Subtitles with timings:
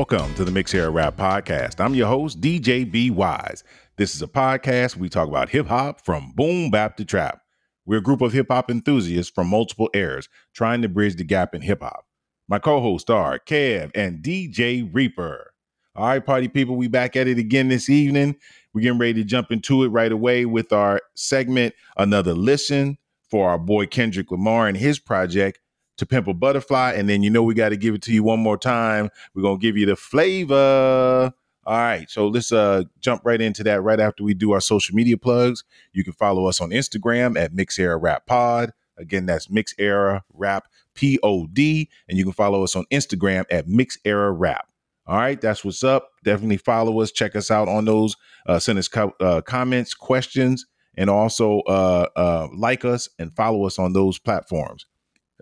[0.00, 1.78] Welcome to the Mix Era Rap Podcast.
[1.78, 3.62] I'm your host, DJ B Wise.
[3.98, 7.42] This is a podcast we talk about hip hop from boom bap to trap.
[7.84, 11.54] We're a group of hip hop enthusiasts from multiple eras trying to bridge the gap
[11.54, 12.06] in hip hop.
[12.48, 15.52] My co-hosts are Kev and DJ Reaper.
[15.94, 18.36] All right, party people, we back at it again this evening.
[18.72, 22.96] We're getting ready to jump into it right away with our segment, Another Listen,
[23.30, 25.59] for our boy Kendrick Lamar and his project,
[26.00, 26.94] To Pimp a Butterfly.
[26.96, 29.08] And then you know we got to give it to you one more time.
[29.34, 31.32] We're to give you the flavor.
[31.66, 34.96] All right, so let's uh jump right into that right after we do our social
[34.96, 35.62] media plugs.
[35.92, 38.72] You can follow us on Instagram at Mix Era Rap Pod.
[38.96, 40.64] Again, that's Mix Era Rap
[40.94, 44.68] P O D, and you can follow us on Instagram at Mix Era Rap.
[45.06, 46.08] All right, that's what's up.
[46.24, 47.12] Definitely follow us.
[47.12, 48.16] Check us out on those.
[48.46, 53.66] Uh, send us co- uh, comments, questions, and also uh, uh, like us and follow
[53.66, 54.86] us on those platforms.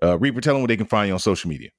[0.02, 1.70] Uh, Reaper, tell them where they can find you on social media.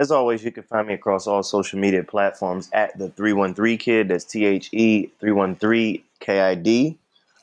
[0.00, 4.08] As always, you can find me across all social media platforms at the 313 Kid.
[4.08, 6.96] That's T H E 313 K I D.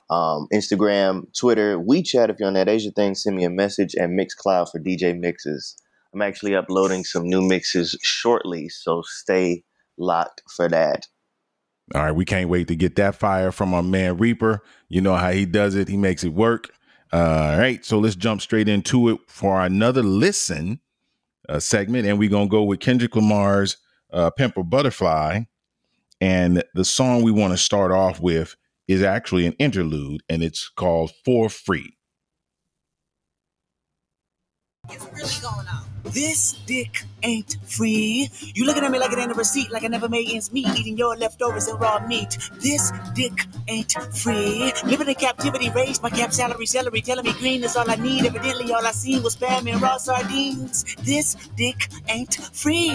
[0.09, 2.29] Um, Instagram, Twitter, WeChat.
[2.29, 5.75] If you're on that Asia thing, send me a message and Mixcloud for DJ mixes.
[6.13, 9.63] I'm actually uploading some new mixes shortly, so stay
[9.97, 11.07] locked for that.
[11.93, 14.63] All right, we can't wait to get that fire from our man Reaper.
[14.87, 16.69] You know how he does it, he makes it work.
[17.15, 20.81] All right, so let's jump straight into it for another listen
[21.47, 23.77] uh, segment, and we're gonna go with Kendrick Lamar's
[24.11, 25.43] uh, "Pimp a Butterfly,"
[26.19, 28.57] and the song we want to start off with
[28.89, 31.95] is actually an interlude, and it's called "For Free."
[34.89, 35.84] It's really going on.
[36.05, 38.29] This dick ain't free.
[38.53, 40.67] You looking at me like it ain't a receipt, like I never made ends meet,
[40.77, 42.37] eating your leftovers and raw meat.
[42.61, 44.71] This dick ain't free.
[44.85, 48.25] Living in captivity, raised my cap salary, celery, telling me green is all I need.
[48.25, 50.95] Evidently, all I seen was spam and raw sardines.
[51.03, 52.91] This dick ain't free.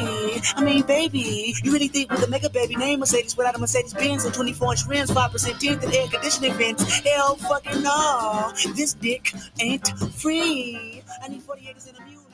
[0.57, 3.95] I mean, baby, you really think with a mega baby name Mercedes without a Mercedes
[3.95, 6.85] Benz and 24 inch rims, 5% tint and air conditioning vents?
[7.01, 8.53] Hell fucking no.
[8.77, 11.03] This dick ain't free.
[11.23, 12.30] I need 48 in a mule,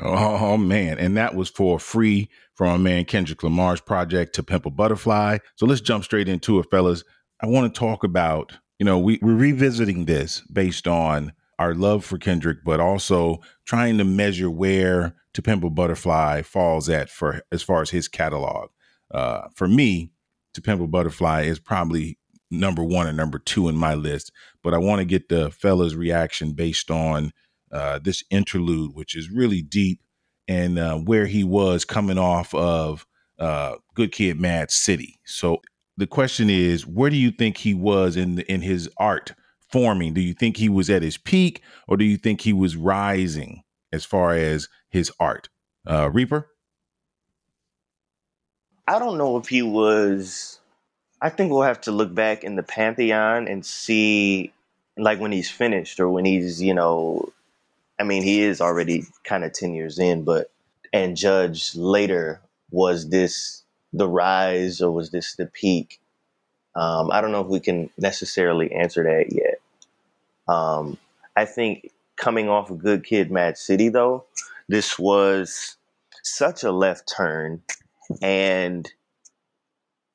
[0.00, 4.66] Oh man, and that was for free from our man Kendrick Lamar's project to Pimp
[4.66, 5.38] a Butterfly.
[5.56, 7.04] So let's jump straight into it, fellas.
[7.40, 12.04] I want to talk about, you know, we, we're revisiting this based on our love
[12.04, 17.42] for Kendrick, but also trying to measure where To Pimp a Butterfly falls at for
[17.50, 18.70] as far as his catalog.
[19.10, 20.12] Uh, for me,
[20.54, 22.18] To Pimp a Butterfly is probably
[22.50, 24.32] number one and number two in my list,
[24.62, 27.32] but I want to get the fellas' reaction based on
[27.72, 30.00] uh, this interlude, which is really deep,
[30.46, 33.06] and uh, where he was coming off of
[33.38, 35.20] uh, Good Kid, Mad City.
[35.24, 35.60] So
[35.96, 39.34] the question is, where do you think he was in the, in his art
[39.70, 40.14] forming?
[40.14, 43.62] Do you think he was at his peak, or do you think he was rising
[43.92, 45.48] as far as his art?
[45.86, 46.48] Uh, Reaper.
[48.86, 50.60] I don't know if he was.
[51.20, 54.52] I think we'll have to look back in the pantheon and see,
[54.96, 57.30] like when he's finished or when he's, you know,
[58.00, 60.50] I mean, he is already kind of ten years in, but
[60.92, 66.00] and judge later was this the rise or was this the peak?
[66.74, 69.60] Um, I don't know if we can necessarily answer that yet.
[70.46, 70.96] Um,
[71.36, 74.24] I think coming off of Good Kid, Mad City, though,
[74.68, 75.76] this was
[76.22, 77.62] such a left turn,
[78.22, 78.90] and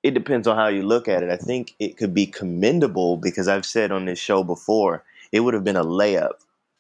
[0.03, 1.29] it depends on how you look at it.
[1.29, 5.53] I think it could be commendable because I've said on this show before, it would
[5.53, 6.33] have been a layup,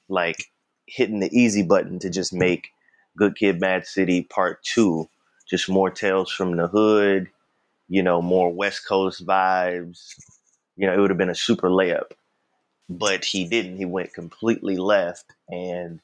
[0.09, 0.51] like
[0.85, 2.69] hitting the easy button to just make
[3.17, 5.09] Good Kid, Mad City Part Two,
[5.49, 7.29] just more tales from the hood,
[7.87, 10.15] you know, more West Coast vibes.
[10.75, 12.11] You know, it would have been a super layup,
[12.89, 13.77] but he didn't.
[13.77, 15.99] He went completely left, and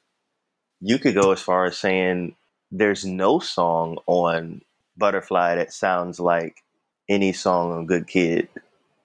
[0.82, 2.36] you could go as far as saying
[2.72, 4.62] there's no song on
[4.98, 6.64] Butterfly that sounds like
[7.08, 8.50] any song on Good Kid.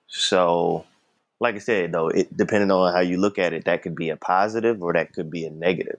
[0.07, 0.85] So,
[1.41, 4.11] like I said, though, it depending on how you look at it, that could be
[4.11, 5.99] a positive or that could be a negative.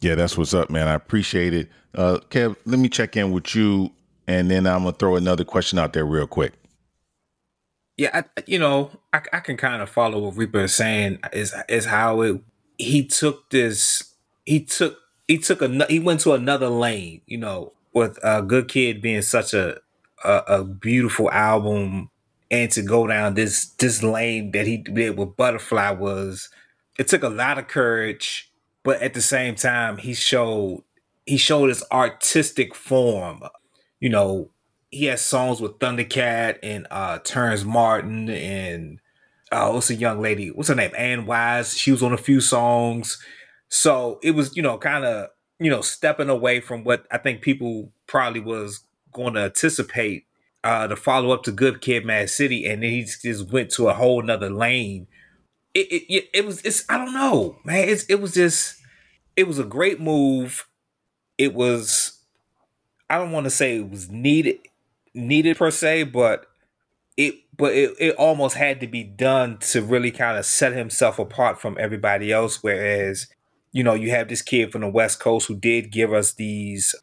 [0.00, 0.88] Yeah, that's what's up, man.
[0.88, 1.68] I appreciate it.
[1.94, 3.90] Uh, Kev, let me check in with you,
[4.26, 6.52] and then I'm gonna throw another question out there real quick.
[7.96, 11.18] Yeah, I, you know, I, I can kind of follow what Reaper is saying.
[11.32, 12.40] Is is how it
[12.78, 14.14] he took this.
[14.46, 17.22] He took he took a he went to another lane.
[17.26, 19.80] You know, with uh, Good Kid being such a,
[20.24, 22.10] a a beautiful album,
[22.50, 26.48] and to go down this this lane that he did with Butterfly was
[26.98, 28.50] it took a lot of courage,
[28.82, 30.82] but at the same time he showed
[31.26, 33.42] he showed his artistic form.
[34.00, 34.50] You know,
[34.90, 39.00] he has songs with Thundercat and uh Terrence Martin and
[39.52, 40.50] uh what's a young lady?
[40.50, 40.92] What's her name?
[40.96, 41.76] Anna Wise.
[41.76, 43.22] She was on a few songs.
[43.68, 45.28] So it was, you know, kind of
[45.60, 50.27] you know, stepping away from what I think people probably was going to anticipate
[50.68, 53.88] uh the follow up to Good Kid, Mad City, and then he just went to
[53.88, 55.06] a whole nother lane.
[55.72, 57.88] It, it it, it was it's I don't know, man.
[57.88, 58.76] It's it was just
[59.34, 60.66] it was a great move.
[61.38, 62.20] It was
[63.08, 64.58] I don't want to say it was needed
[65.14, 66.46] needed per se, but
[67.16, 71.18] it but it, it almost had to be done to really kind of set himself
[71.18, 72.62] apart from everybody else.
[72.62, 73.26] Whereas,
[73.72, 76.94] you know, you have this kid from the West Coast who did give us these,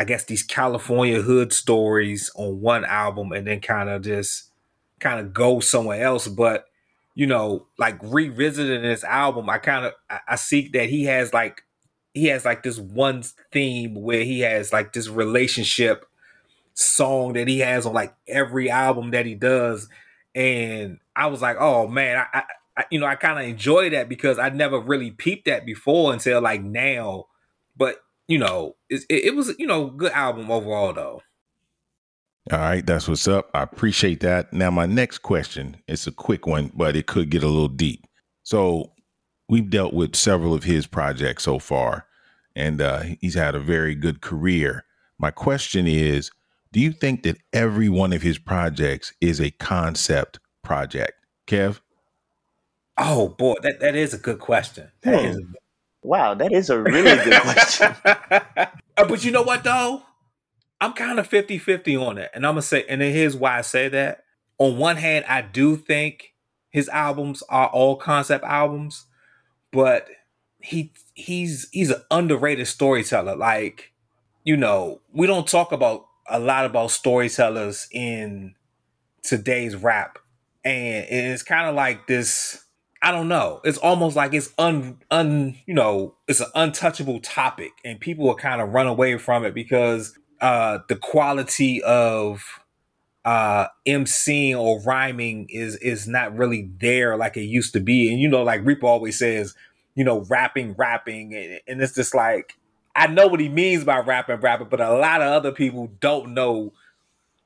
[0.00, 4.44] I guess, these California hood stories on one album and then kind of just
[4.98, 6.26] kind of go somewhere else.
[6.26, 6.64] But,
[7.14, 11.34] you know, like revisiting this album, I kind of I, I see that he has
[11.34, 11.64] like
[12.14, 16.06] he has like this one theme where he has like this relationship
[16.72, 19.86] song that he has on like every album that he does.
[20.34, 22.44] And I was like, oh man, I,
[22.74, 26.14] I you know, I kind of enjoy that because I never really peeped that before
[26.14, 27.26] until like now.
[27.76, 27.98] But
[28.30, 31.20] you know, it, it was you know good album overall though.
[32.52, 33.50] All right, that's what's up.
[33.52, 34.52] I appreciate that.
[34.52, 38.06] Now, my next question is a quick one, but it could get a little deep.
[38.44, 38.92] So,
[39.48, 42.06] we've dealt with several of his projects so far,
[42.56, 44.84] and uh, he's had a very good career.
[45.18, 46.30] My question is
[46.72, 51.14] do you think that every one of his projects is a concept project?
[51.48, 51.80] Kev?
[52.96, 54.88] Oh boy, that, that is a good question.
[55.02, 55.26] That hmm.
[55.26, 55.40] is a,
[56.02, 57.94] wow, that is a really good question.
[58.04, 60.02] Uh, but you know what though?
[60.80, 62.30] I'm kind of 50-50 on it.
[62.34, 64.24] And I'm gonna say, and here's why I say that.
[64.58, 66.34] On one hand, I do think
[66.70, 69.06] his albums are all concept albums,
[69.72, 70.08] but
[70.60, 73.36] he he's he's an underrated storyteller.
[73.36, 73.92] Like,
[74.44, 78.54] you know, we don't talk about a lot about storytellers in
[79.22, 80.18] today's rap,
[80.64, 82.64] and it's kind of like this.
[83.02, 83.60] I don't know.
[83.64, 88.34] It's almost like it's un un you know it's an untouchable topic, and people will
[88.34, 92.44] kind of run away from it because uh the quality of
[93.24, 98.10] uh or rhyming is is not really there like it used to be.
[98.10, 99.54] And you know, like Reaper always says,
[99.94, 102.56] you know, rapping, rapping, and, and it's just like
[102.94, 106.34] I know what he means by rapping, rapping, but a lot of other people don't
[106.34, 106.72] know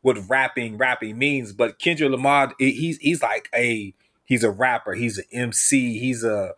[0.03, 1.53] what rapping, rapping means.
[1.53, 6.53] But Kendrick Lamar, he's he's like a he's a rapper, he's an MC, he's a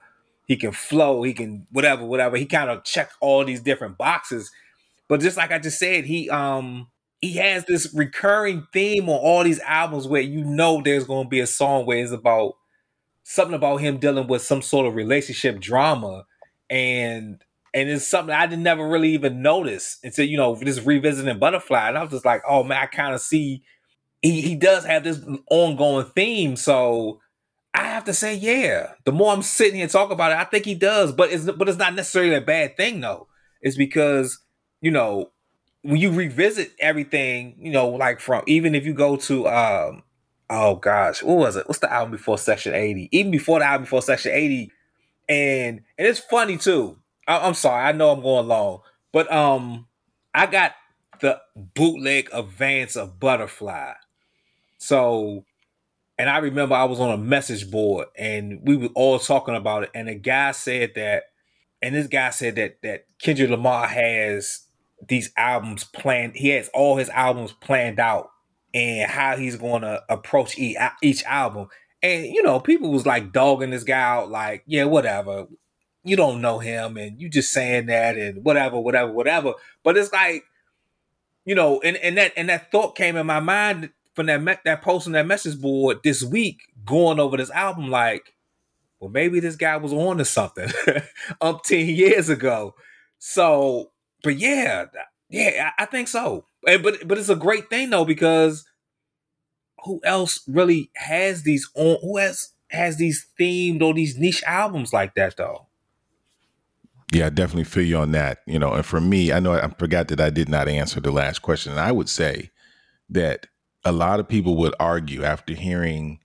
[0.47, 2.37] he can flow, he can whatever, whatever.
[2.37, 4.51] He kind of check all these different boxes.
[5.09, 6.89] But just like I just said, he um
[7.21, 11.41] he has this recurring theme on all these albums where you know there's gonna be
[11.41, 12.55] a song where it's about
[13.25, 16.25] something about him dealing with some sort of relationship drama.
[16.71, 17.43] And
[17.75, 21.89] and it's something I didn't never really even notice until you know just revisiting Butterfly,
[21.89, 23.63] and I was just like, oh man, I kind of see
[24.23, 25.21] he he does have this
[25.51, 27.21] ongoing theme, so
[27.77, 28.93] I have to say, yeah.
[29.05, 31.69] The more I'm sitting here talking about it, I think he does, but it's but
[31.69, 33.29] it's not necessarily a bad thing though.
[33.61, 34.39] It's because
[34.81, 35.31] you know
[35.83, 40.03] when you revisit everything, you know, like from even if you go to um
[40.49, 41.69] oh gosh, what was it?
[41.69, 43.09] What's the album before Section 80?
[43.13, 44.73] Even before the album before Section 80,
[45.29, 48.81] and and it's funny too I, am sorry, I know I'm going long,
[49.13, 49.87] but um,
[50.35, 50.73] I got
[51.21, 53.95] the bootleg advance of Butterfly.
[54.79, 55.45] So,
[56.19, 59.85] and I remember I was on a message board and we were all talking about
[59.85, 61.25] it, and a guy said that,
[61.83, 64.63] and this guy said that that Kendrick Lamar has
[65.07, 66.37] these albums planned.
[66.37, 68.31] He has all his albums planned out
[68.73, 71.69] and how he's going to approach each, each album.
[72.03, 75.47] And you know, people was like dogging this guy out, like, yeah, whatever
[76.07, 79.55] you don't know him and you just saying that and whatever, whatever, whatever.
[79.83, 80.45] But it's like,
[81.45, 84.57] you know, and, and that and that thought came in my mind from that me-
[84.65, 88.35] that post on that message board this week, going over this album, like,
[88.99, 90.69] well, maybe this guy was on to something
[91.41, 92.75] up 10 years ago.
[93.19, 93.93] So,
[94.23, 94.87] but yeah,
[95.29, 96.47] yeah, I, I think so.
[96.67, 98.65] And, but but it's a great thing though, because
[99.85, 104.93] who else really has these on who has has these themed or these niche albums
[104.93, 105.67] like that though?
[107.13, 108.39] Yeah, I definitely feel you on that.
[108.47, 111.13] You know, and for me, I know I forgot that I did not answer the
[111.13, 111.73] last question.
[111.73, 112.51] And I would say
[113.11, 113.47] that
[113.87, 116.19] a lot of people would argue after hearing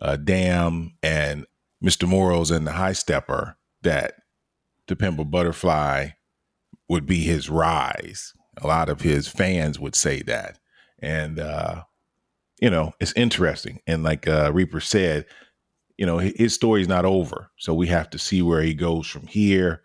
[0.00, 1.44] uh, Damn and
[1.84, 2.08] Mr.
[2.08, 4.14] Morals and the High Stepper that
[4.86, 6.10] the Pimp a Butterfly
[6.88, 8.32] would be his rise.
[8.62, 10.58] A lot of his fans would say that.
[11.00, 11.82] And, uh,
[12.60, 13.80] you know, it's interesting.
[13.86, 15.26] And like uh, Reaper said,
[15.96, 17.50] you know, his story's not over.
[17.58, 19.82] So we have to see where he goes from here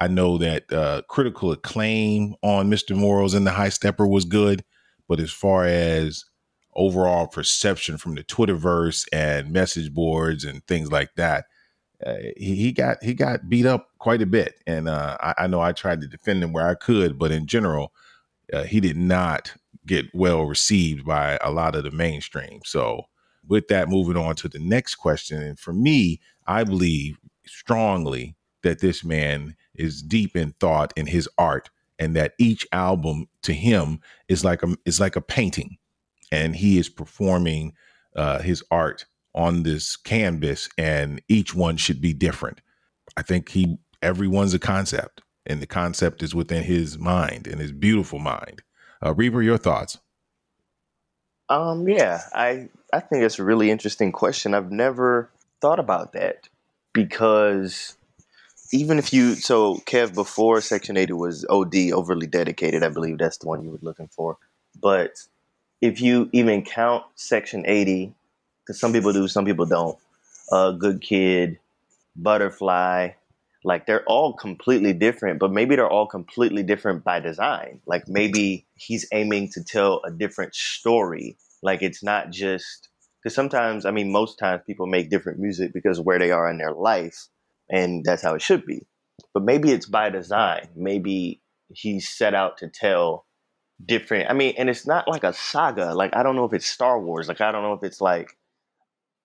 [0.00, 2.94] I know that uh, critical acclaim on Mr.
[2.94, 4.62] Morals and the High Stepper was good,
[5.08, 6.24] but as far as
[6.76, 11.46] overall perception from the Twitterverse and message boards and things like that,
[12.04, 15.46] uh, he, he got he got beat up quite a bit, and uh, I, I,
[15.46, 17.92] know I tried to defend him where I could, but in general,
[18.52, 19.54] uh, he did not
[19.86, 22.60] get well received by a lot of the mainstream.
[22.64, 23.04] So,
[23.48, 28.80] with that, moving on to the next question, and for me, I believe strongly that
[28.80, 34.00] this man is deep in thought in his art, and that each album to him
[34.28, 35.78] is like a is like a painting,
[36.32, 37.72] and he is performing
[38.14, 42.60] uh, his art on this canvas, and each one should be different.
[43.16, 47.72] I think he everyone's a concept, and the concept is within his mind and his
[47.72, 48.62] beautiful mind.
[49.04, 49.98] Uh, Reaper, your thoughts?
[51.48, 54.54] Um, yeah, I I think it's a really interesting question.
[54.54, 55.30] I've never
[55.60, 56.48] thought about that
[56.92, 57.96] because
[58.72, 63.38] even if you so Kev before Section 80 was OD overly dedicated, I believe that's
[63.38, 64.38] the one you were looking for.
[64.80, 65.26] But
[65.80, 68.14] if you even count Section 80,
[68.62, 69.98] because some people do, some people don't.
[70.50, 71.58] Uh, good kid,
[72.14, 73.10] butterfly,
[73.64, 77.80] like they're all completely different, but maybe they're all completely different by design.
[77.84, 81.36] Like maybe he's aiming to tell a different story.
[81.62, 82.88] Like it's not just
[83.20, 86.58] because sometimes, I mean, most times people make different music because where they are in
[86.58, 87.26] their life,
[87.68, 88.86] and that's how it should be.
[89.34, 90.68] But maybe it's by design.
[90.76, 91.40] Maybe
[91.74, 93.25] he set out to tell
[93.84, 94.30] different.
[94.30, 95.94] I mean, and it's not like a saga.
[95.94, 97.28] Like I don't know if it's Star Wars.
[97.28, 98.36] Like I don't know if it's like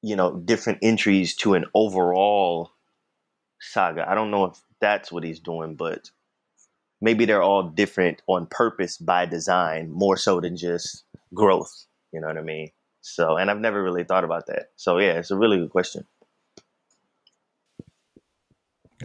[0.01, 2.71] you know different entries to an overall
[3.59, 4.09] saga.
[4.09, 6.09] I don't know if that's what he's doing, but
[7.01, 11.03] maybe they're all different on purpose by design, more so than just
[11.33, 11.85] growth.
[12.11, 12.71] You know what I mean?
[13.01, 14.67] So, and I've never really thought about that.
[14.75, 16.05] So, yeah, it's a really good question.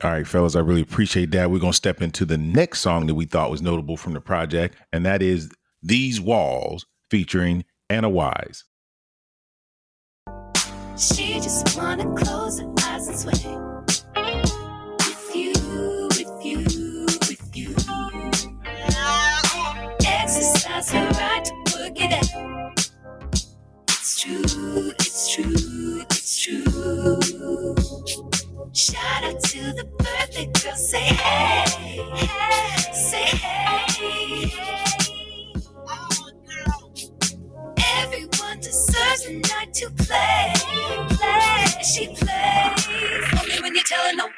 [0.03, 1.51] All right, fellas, I really appreciate that.
[1.51, 4.21] We're going to step into the next song that we thought was notable from the
[4.21, 5.51] project, and that is
[5.83, 8.65] These Walls featuring Anna Wise.
[10.99, 13.33] She just wanna close her eyes and sway.
[14.99, 17.75] With you, with you, with you.
[20.07, 22.91] Exercise her right to work it out.
[23.89, 27.76] It's true, it's true, it's true.
[28.77, 31.65] Shout out to the birthday girl, say hey,
[32.15, 34.53] hey, say hey, hey.
[38.03, 40.53] Everyone deserves a night to play,
[41.09, 41.65] play.
[41.83, 44.29] She plays only when you're telling no.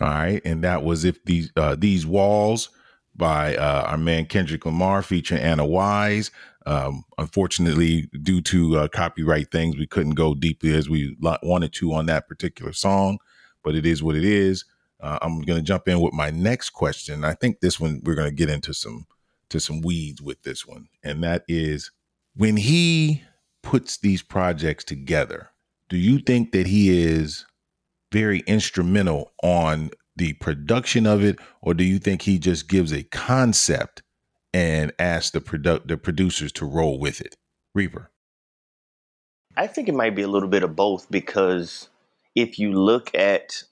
[0.00, 2.70] All right, and that was if these uh, these walls
[3.14, 6.30] by uh, our man Kendrick Lamar featuring Anna Wise.
[6.66, 11.92] Um, unfortunately, due to uh, copyright things, we couldn't go deeply as we wanted to
[11.92, 13.18] on that particular song,
[13.62, 14.64] but it is what it is.
[15.00, 17.24] Uh, I'm going to jump in with my next question.
[17.24, 19.06] I think this one we're going to get into some
[19.48, 21.90] to some weeds with this one, and that is
[22.36, 23.22] when he
[23.62, 25.50] puts these projects together.
[25.88, 27.44] Do you think that he is
[28.12, 33.02] very instrumental on the production of it, or do you think he just gives a
[33.04, 34.02] concept
[34.52, 37.36] and ask the product the producers to roll with it?
[37.74, 38.10] Reaper.
[39.56, 41.88] I think it might be a little bit of both because
[42.34, 43.64] if you look at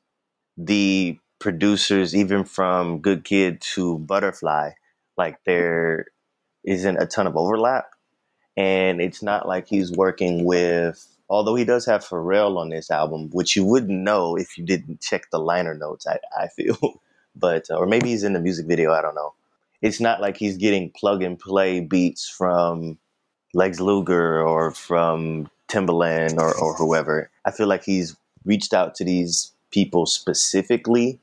[0.56, 4.72] the producers, even from Good Kid to Butterfly,
[5.16, 6.06] like there
[6.64, 7.86] isn't a ton of overlap.
[8.56, 13.30] And it's not like he's working with although he does have Pharrell on this album,
[13.30, 16.06] which you wouldn't know if you didn't check the liner notes.
[16.06, 17.00] I, I feel,
[17.34, 18.92] but uh, or maybe he's in the music video.
[18.92, 19.32] I don't know.
[19.82, 22.98] It's not like he's getting plug and play beats from
[23.54, 27.30] Lex Luger or from Timbaland or, or whoever.
[27.44, 31.18] I feel like he's reached out to these people specifically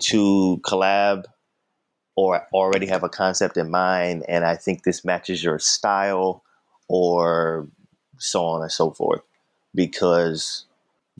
[0.00, 1.24] to collab
[2.16, 6.42] or already have a concept in mind and I think this matches your style
[6.88, 7.68] or
[8.18, 9.22] so on and so forth
[9.74, 10.64] because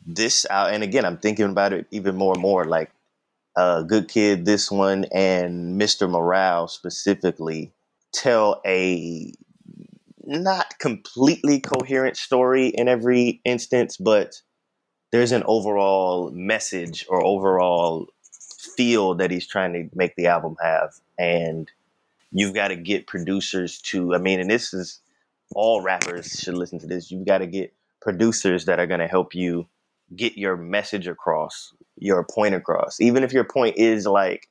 [0.06, 2.90] this out and again i'm thinking about it even more and more like
[3.56, 7.72] uh, good kid this one and mr morale specifically
[8.12, 9.32] tell a
[10.24, 14.40] not completely coherent story in every instance but
[15.12, 18.08] there's an overall message or overall
[18.76, 21.70] feel that he's trying to make the album have and
[22.32, 25.00] you've got to get producers to i mean and this is
[25.54, 29.06] all rappers should listen to this you've got to get producers that are going to
[29.06, 29.66] help you
[30.16, 33.00] get your message across, your point across.
[33.00, 34.48] Even if your point is like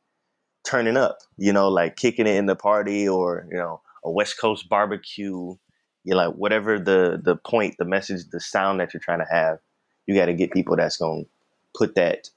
[0.65, 4.39] turning up, you know, like kicking it in the party or, you know, a West
[4.39, 5.55] Coast barbecue,
[6.03, 9.27] you know, like whatever the the point, the message, the sound that you're trying to
[9.29, 9.59] have,
[10.05, 11.29] you got to get people that's going to
[11.75, 12.29] put that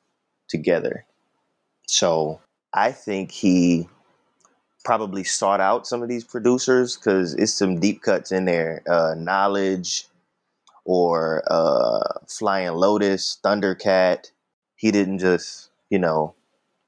[0.48, 1.04] together.
[1.88, 2.40] So,
[2.72, 3.88] I think he
[4.84, 8.82] probably sought out some of these producers because it's some deep cuts in there.
[8.88, 10.06] Uh, Knxwledge,
[10.86, 14.30] or uh, Flying Lotus, Thundercat.
[14.76, 16.34] He didn't just, you know,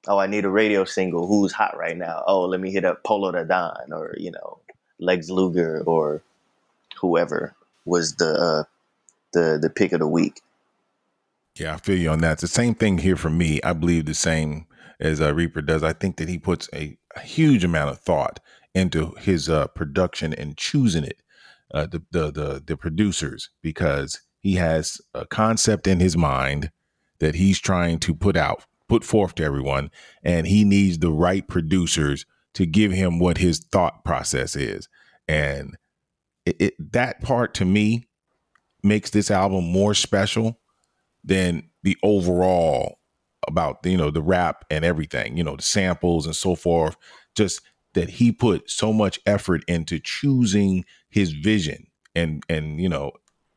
[0.07, 1.27] oh, I need a radio single.
[1.27, 2.23] Who's hot right now?
[2.27, 4.59] Oh, let me hit up Polo da Don or, you know,
[5.01, 6.23] Lex Luger or
[7.01, 8.65] whoever was the uh,
[9.33, 10.43] the the pick of the week.
[11.57, 12.35] Yeah, I feel you on that.
[12.35, 13.61] It's the same thing here for me.
[13.63, 14.67] I believe the same
[15.01, 15.83] as uh, Reaper does.
[15.83, 18.39] I think that he puts a, a huge amount of thought
[18.75, 21.21] into his uh, production and choosing it,
[21.73, 26.71] uh, the, the the the producers, because he has a concept in his mind
[27.21, 29.91] that he's trying to put out, put forth to everyone,
[30.23, 34.89] and he needs the right producers to give him what his thought process is,
[35.27, 35.77] and
[36.47, 38.09] it, it that part to me
[38.83, 40.59] makes this album more special
[41.25, 42.99] than the overall
[43.47, 46.97] about you know the rap and everything you know the samples and so forth
[47.35, 47.61] just
[47.99, 51.87] that he put so much effort into choosing his vision.
[52.15, 53.13] And and you know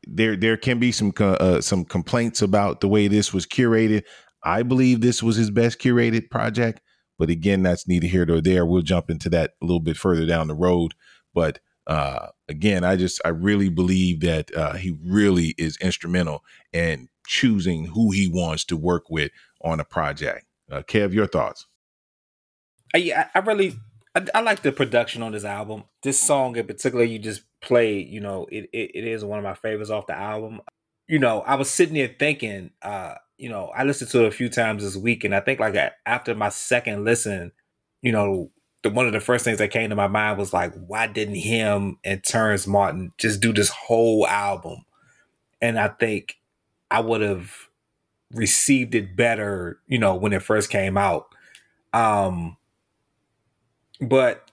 [0.07, 4.03] there there can be some uh, some complaints about the way this was curated.
[4.43, 6.81] I believe this was his best curated project
[7.21, 8.65] but again that's neither here nor there.
[8.65, 10.95] We'll jump into that a little bit further down the road.
[11.35, 17.09] But uh, again i just i really believe that uh, he really is instrumental in
[17.27, 19.31] choosing who he wants to work with
[19.63, 20.45] on a project.
[20.71, 21.67] Uh, kev your thoughts?
[22.95, 23.75] I, I really
[24.15, 25.83] I, I, like the production on this album.
[26.03, 28.09] This song in particular, you just played.
[28.09, 30.61] You know, it, it, it is one of my favorites off the album.
[31.07, 32.71] You know, I was sitting there thinking.
[32.81, 35.59] uh, You know, I listened to it a few times this week, and I think
[35.59, 35.75] like
[36.05, 37.51] after my second listen,
[38.01, 38.51] you know,
[38.83, 41.35] the, one of the first things that came to my mind was like, why didn't
[41.35, 44.85] him and Terrence Martin just do this whole album?
[45.61, 46.35] And I think
[46.89, 47.51] I would have
[48.33, 51.27] received it better, you know, when it first came out.
[51.93, 52.57] Um,
[54.01, 54.51] but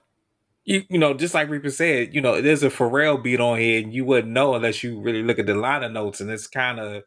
[0.65, 3.81] you you know, just like Reaper said, you know, there's a Pharrell beat on here,
[3.81, 6.79] and you wouldn't know unless you really look at the liner notes, and it's kind
[6.79, 7.03] of,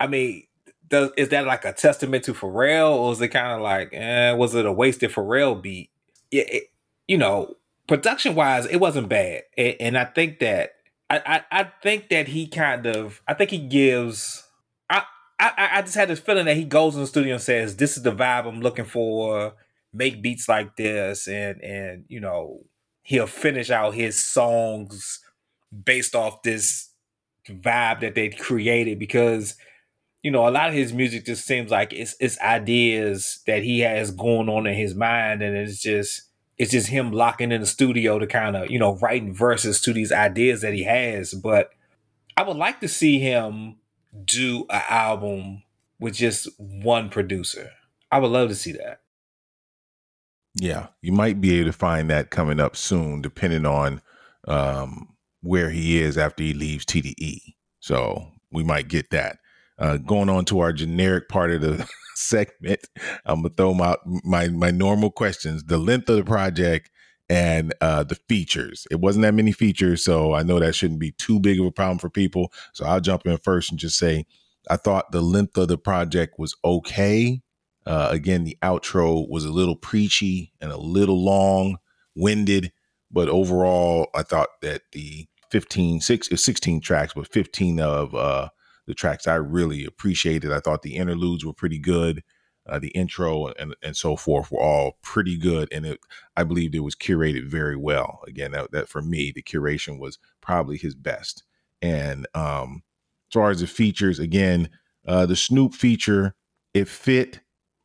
[0.00, 0.44] I mean,
[0.88, 4.32] does is that like a testament to Pharrell, or is it kind of like, eh,
[4.32, 5.90] was it a wasted Pharrell beat?
[6.30, 6.64] Yeah, it,
[7.08, 7.54] you know,
[7.86, 10.72] production wise, it wasn't bad, and, and I think that
[11.08, 14.44] I, I, I think that he kind of I think he gives
[14.90, 15.02] I,
[15.38, 17.96] I I just had this feeling that he goes in the studio and says, "This
[17.96, 19.54] is the vibe I'm looking for."
[19.96, 22.60] Make beats like this and and you know
[23.02, 25.20] he'll finish out his songs
[25.84, 26.90] based off this
[27.48, 29.54] vibe that they created because
[30.22, 33.80] you know a lot of his music just seems like it's it's ideas that he
[33.80, 36.22] has going on in his mind and it's just
[36.58, 39.92] it's just him locking in the studio to kind of you know writing verses to
[39.92, 41.34] these ideas that he has.
[41.34, 41.70] But
[42.36, 43.76] i would like to see him
[44.24, 45.62] do an album
[45.98, 47.70] with just one producer.
[48.10, 49.00] I would love to see that
[50.58, 54.00] yeah, you might be able to find that coming up soon, depending on
[54.48, 55.08] um,
[55.42, 57.40] where he is after he leaves TDE.
[57.80, 59.38] So we might get that.
[59.78, 62.80] Uh, going on to our generic part of the segment,
[63.26, 66.90] I'm gonna throw my my my normal questions: the length of the project
[67.28, 68.86] and uh, the features.
[68.90, 71.72] It wasn't that many features, so I know that shouldn't be too big of a
[71.72, 72.50] problem for people.
[72.72, 74.24] So I'll jump in first and just say
[74.70, 77.42] I thought the length of the project was okay.
[77.86, 81.78] Uh, again, the outro was a little preachy and a little long
[82.16, 82.72] winded,
[83.10, 88.48] but overall, I thought that the 15, six, uh, 16 tracks, but 15 of uh,
[88.86, 90.52] the tracks I really appreciated.
[90.52, 92.22] I thought the interludes were pretty good.
[92.68, 95.68] Uh, the intro and, and so forth were all pretty good.
[95.70, 96.00] And it,
[96.36, 98.20] I believed it was curated very well.
[98.26, 101.44] Again, that, that for me, the curation was probably his best.
[101.80, 102.82] And um,
[103.30, 104.68] as far as the features, again,
[105.06, 106.34] uh, the Snoop feature,
[106.74, 107.40] it fit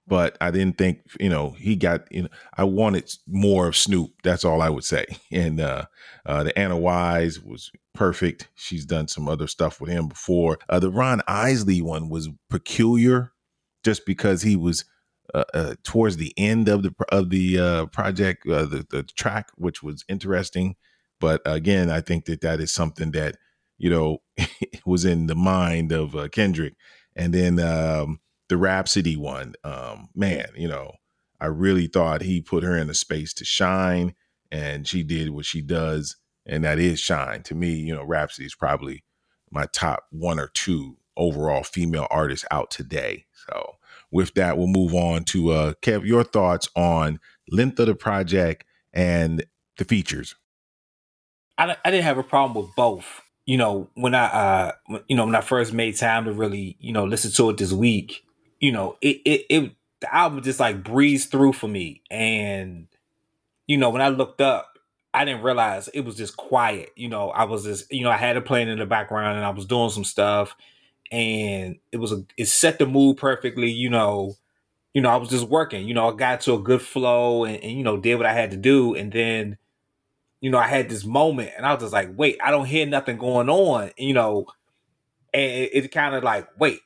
[0.08, 4.12] but I didn't think, you know, he got, you know, I wanted more of Snoop.
[4.24, 5.06] That's all I would say.
[5.32, 5.86] And uh,
[6.26, 8.50] uh, the Anna Wise was perfect.
[8.56, 10.60] She's done some other stuff with him before.
[10.68, 13.32] Uh, the Ron Isley one was peculiar,
[13.84, 14.86] just because he was
[15.34, 19.50] uh, uh, towards the end of the of the uh, project, uh, the the track,
[19.56, 20.76] which was interesting.
[21.22, 23.38] But again, I think that that is something that
[23.78, 24.18] you know
[24.86, 26.76] was in the mind of uh, Kendrick.
[27.16, 28.20] And then um,
[28.52, 30.96] the Rapsody one, um, man, you know,
[31.40, 34.14] I really thought he put her in a space to shine,
[34.52, 37.44] and she did what she does, and that is shine.
[37.44, 39.06] To me, you know, Rapsody is probably
[39.52, 43.24] my top one or two overall female artists out today.
[43.48, 43.78] So
[44.12, 46.06] with that, we'll move on to uh, Kev.
[46.06, 49.46] Your thoughts on length of the project and
[49.78, 50.36] the features?
[51.58, 53.22] I, I didn't have a problem with both.
[53.46, 54.72] You know, when I uh,
[55.08, 57.72] you know when I first made time to really you know listen to it this
[57.72, 58.26] week,
[58.62, 62.02] you know, it, it, it, the album just like breezed through for me.
[62.10, 62.88] And,
[63.68, 64.80] you know, when I looked up,
[65.14, 66.92] I didn't realize it was just quiet.
[66.96, 69.46] You know, I was just, you know, I had it playing in the background and
[69.46, 70.56] I was doing some stuff
[71.12, 74.36] and it was a it set the mood perfectly, you know.
[74.94, 77.64] You know, I was just working, you know, I got to a good flow and,
[77.64, 78.94] and you know, did what I had to do.
[78.94, 79.58] And then,
[80.42, 82.86] you know, I had this moment and I was just like, wait, I don't hear
[82.86, 84.48] nothing going on, you know.
[85.34, 86.82] And it, it kind of like, wait,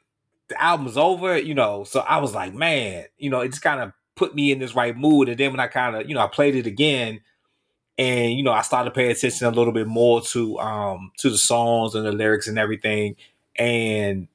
[0.50, 1.84] the album's over, you know.
[1.84, 4.76] So I was like, man, you know, it just kind of put me in this
[4.76, 5.30] right mood.
[5.30, 7.22] And then when I kind of, you know, I played it again,
[7.98, 11.38] and you know, I started paying attention a little bit more to um to the
[11.38, 13.16] songs and the lyrics and everything,
[13.58, 14.28] and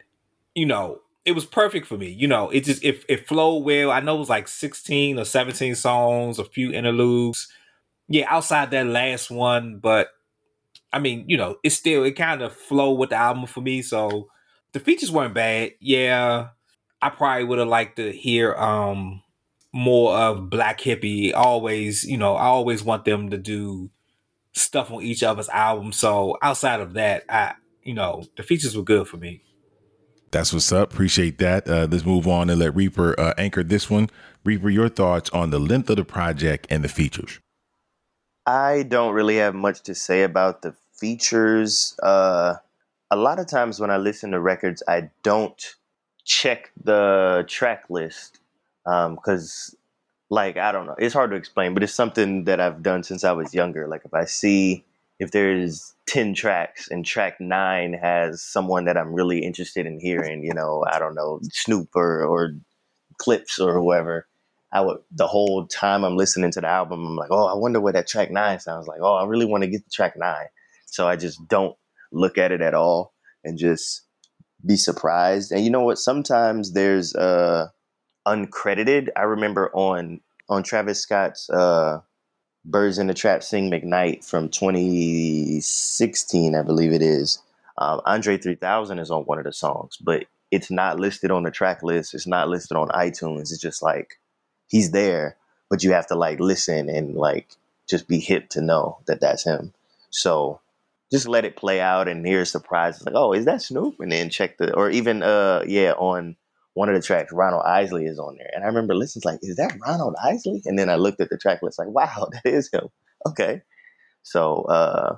[0.54, 2.08] you know, it was perfect for me.
[2.10, 3.90] You know, it just it it flowed well.
[3.90, 7.48] I know it was like sixteen or seventeen songs, a few interludes.
[8.08, 10.08] Yeah, outside that last one, but
[10.92, 13.82] I mean, you know, it still it kind of flowed with the album for me.
[13.82, 14.28] So
[14.72, 15.72] the features weren't bad.
[15.80, 16.48] Yeah,
[17.02, 19.22] I probably would have liked to hear um
[19.72, 21.32] more of Black Hippy.
[21.32, 23.90] Always, you know, I always want them to do
[24.52, 25.92] stuff on each other's album.
[25.92, 29.42] So outside of that, I you know, the features were good for me.
[30.30, 30.92] That's what's up.
[30.92, 31.68] Appreciate that.
[31.68, 34.08] Uh, let's move on and let Reaper uh, anchor this one.
[34.44, 37.40] Reaper, your thoughts on the length of the project and the features?
[38.46, 41.98] I don't really have much to say about the features.
[42.02, 42.56] Uh,
[43.10, 45.62] a lot of times when I listen to records, I don't
[46.24, 48.38] check the track list
[48.84, 49.78] because, um,
[50.30, 53.24] like, I don't know, it's hard to explain, but it's something that I've done since
[53.24, 53.88] I was younger.
[53.88, 54.84] Like, if I see
[55.18, 60.44] if there's 10 tracks and track nine has someone that I'm really interested in hearing,
[60.44, 62.54] you know, I don't know, Snoop or, or
[63.18, 64.26] Clipse or whoever,
[64.72, 67.80] I would, the whole time I'm listening to the album, I'm like, oh, I wonder
[67.80, 69.00] what that track nine sounds like.
[69.02, 70.46] Oh, I really want to get the track nine.
[70.86, 71.76] So I just don't
[72.12, 73.12] look at it at all
[73.44, 74.02] and just
[74.64, 75.52] be surprised.
[75.52, 75.98] And you know what?
[75.98, 77.68] Sometimes there's uh
[78.26, 79.08] uncredited.
[79.16, 82.00] I remember on on Travis Scott's uh
[82.64, 87.38] Birds in the Trap Sing McKnight from 2016, I believe it is.
[87.78, 91.50] Um, Andre 3000 is on one of the songs, but it's not listed on the
[91.50, 92.12] track list.
[92.12, 93.52] It's not listed on iTunes.
[93.52, 94.18] It's just like
[94.66, 95.36] he's there,
[95.70, 97.56] but you have to like listen and like
[97.88, 99.72] just be hip to know that that's him.
[100.10, 100.60] So
[101.10, 103.02] just let it play out and hear a surprise.
[103.04, 103.96] like, oh, is that Snoop?
[103.98, 106.36] And then check the, or even, uh, yeah, on
[106.74, 108.50] one of the tracks, Ronald Isley is on there.
[108.54, 110.62] And I remember listening, like, is that Ronald Isley?
[110.64, 112.88] And then I looked at the track list, like, wow, that is him.
[113.26, 113.62] Okay.
[114.22, 115.16] So, uh,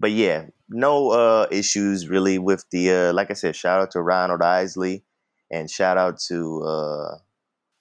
[0.00, 4.02] but yeah, no uh, issues really with the, uh, like I said, shout out to
[4.02, 5.04] Ronald Isley
[5.50, 7.18] and shout out to uh,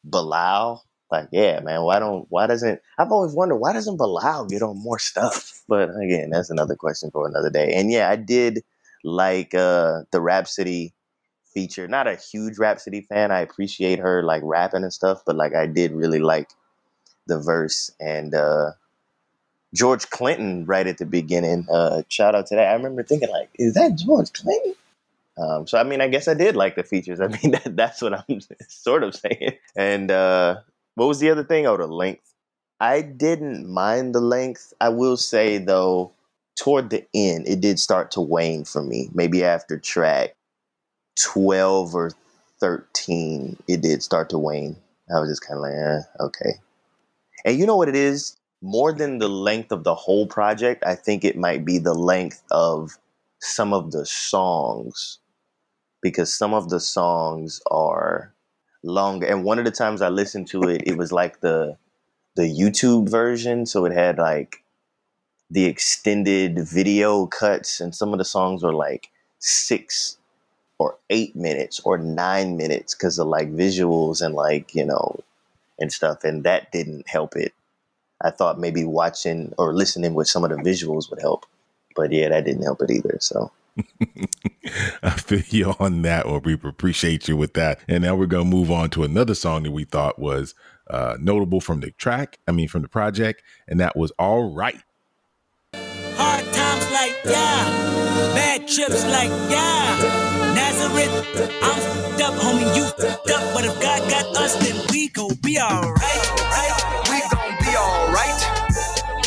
[0.05, 4.63] Bilal like, yeah, man, why don't why doesn't I've always wondered why doesn't Bilal get
[4.63, 5.52] on more stuff?
[5.73, 7.73] But again, that's another question for another day.
[7.73, 8.63] And yeah, I did
[9.03, 10.93] like uh the Rapsody
[11.51, 11.87] feature.
[11.87, 13.31] Not a huge Rapsody fan.
[13.31, 16.51] I appreciate her like rapping and stuff, but like I did really like
[17.25, 18.73] the verse and uh
[19.73, 21.65] George Clinton right at the beginning.
[21.71, 22.69] Uh shout out to that.
[22.69, 24.75] I remember thinking like, is that George Clinton?
[25.39, 27.19] Um, so I mean, I guess I did like the features.
[27.19, 29.53] I mean, that, that's what I'm sort of saying.
[29.75, 30.57] And uh,
[30.93, 31.65] what was the other thing?
[31.65, 32.32] Oh, the length.
[32.83, 34.73] I didn't mind the length.
[34.81, 36.11] I will say though,
[36.57, 39.09] toward the end, it did start to wane for me.
[39.13, 40.35] Maybe after track
[41.17, 42.11] twelve or
[42.59, 44.75] thirteen, it did start to wane.
[45.09, 46.59] I was just kind of like, eh, okay.
[47.45, 48.35] And you know what it is?
[48.61, 52.43] More than the length of the whole project, I think it might be the length
[52.51, 52.97] of
[53.39, 55.19] some of the songs
[56.01, 58.33] because some of the songs are
[58.83, 59.25] longer.
[59.25, 61.77] And one of the times I listened to it, it was like the
[62.35, 64.63] the YouTube version, so it had like
[65.49, 70.17] the extended video cuts, and some of the songs were like six
[70.79, 75.19] or eight minutes or nine minutes because of like visuals and like you know
[75.79, 77.53] and stuff, and that didn't help it.
[78.21, 81.45] I thought maybe watching or listening with some of the visuals would help,
[81.95, 83.17] but yeah, that didn't help it either.
[83.19, 83.51] So.
[85.03, 86.41] I feel you on that one.
[86.43, 87.79] We appreciate you with that.
[87.87, 90.53] And now we're going to move on to another song that we thought was
[90.89, 94.79] uh, notable from the track, I mean, from the project, and that was All Right.
[96.15, 98.33] Hard times like, yeah.
[98.35, 100.53] Bad trips like, yeah.
[100.55, 101.11] Nazareth,
[101.63, 103.53] I'm f***ed up, homie, you f***ed up.
[103.53, 105.99] But if God got us, then we gon' be alright.
[106.53, 106.75] Right?
[107.09, 108.39] We gon' be alright.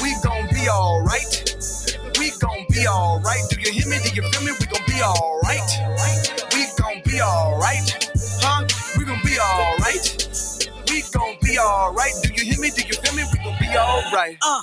[0.03, 1.57] We gon' be alright
[2.19, 3.43] We gon' be alright.
[3.51, 3.99] Do you hear me?
[4.05, 4.53] Do you feel me?
[4.61, 5.69] We gon' be alright.
[6.55, 8.09] We gon' be alright.
[8.41, 8.67] Huh?
[8.99, 10.26] We gon' be alright.
[10.26, 10.26] We
[11.17, 12.13] gon' be alright.
[12.23, 12.71] Do you hear me?
[12.71, 13.25] Do you feel me?
[13.33, 14.37] We gon' be alright.
[14.43, 14.63] Uh.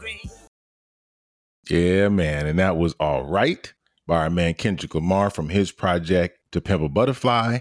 [1.69, 2.47] Yeah, man.
[2.47, 3.73] And that was All Right
[4.05, 7.59] by our man Kendrick Lamar from his project To Pimp a Butterfly.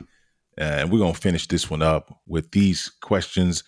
[0.59, 3.63] And we're going to finish this one up with these questions.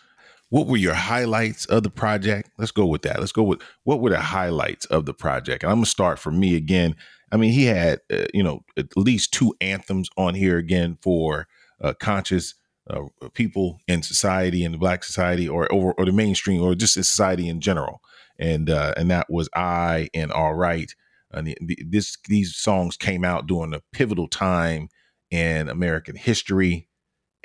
[0.48, 2.50] What were your highlights of the project?
[2.58, 3.20] Let's go with that.
[3.20, 5.62] Let's go with what were the highlights of the project?
[5.62, 6.96] And I'm going to start for me again.
[7.30, 11.46] I mean, he had, uh, you know, at least two anthems on here again for
[11.80, 12.54] uh, conscious
[12.90, 16.94] uh, people in society, in the black society, or, over, or the mainstream, or just
[16.94, 18.02] society in general
[18.38, 20.92] and uh, and that was I and All Right.
[21.30, 24.88] And the, the, this these songs came out during a pivotal time
[25.30, 26.88] in American history,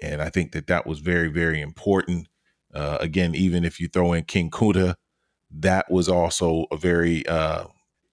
[0.02, 2.28] and I think that that was very very important.
[2.73, 4.95] Uh, again, even if you throw in King Kunta,
[5.50, 7.65] that was also a very uh,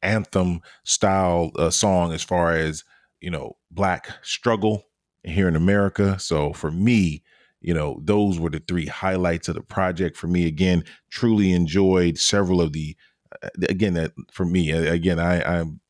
[0.02, 2.84] anthem style uh, song as far as
[3.20, 4.84] you know black struggle
[5.24, 6.18] here in America.
[6.20, 7.23] So for me,
[7.64, 10.46] you know, those were the three highlights of the project for me.
[10.46, 12.96] Again, truly enjoyed several of the.
[13.42, 15.81] Uh, again, that for me, again, I, I'm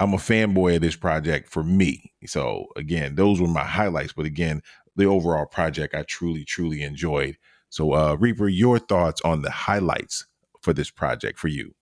[0.00, 2.12] I'm a fanboy of this project for me.
[2.26, 4.12] So again, those were my highlights.
[4.12, 4.60] But again,
[4.96, 7.38] the overall project I truly, truly enjoyed.
[7.70, 10.26] So uh Reaper, your thoughts on the highlights
[10.60, 11.74] for this project for you?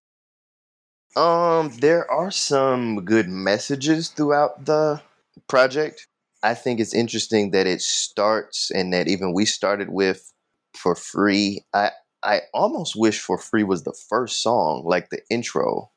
[1.15, 5.03] Um, there are some good messages throughout the
[5.49, 6.07] project.
[6.43, 10.33] I think it's interesting that it starts and that even we started with
[10.75, 11.65] for free.
[11.75, 11.91] I
[12.23, 15.91] I almost wish for free was the first song, like the intro,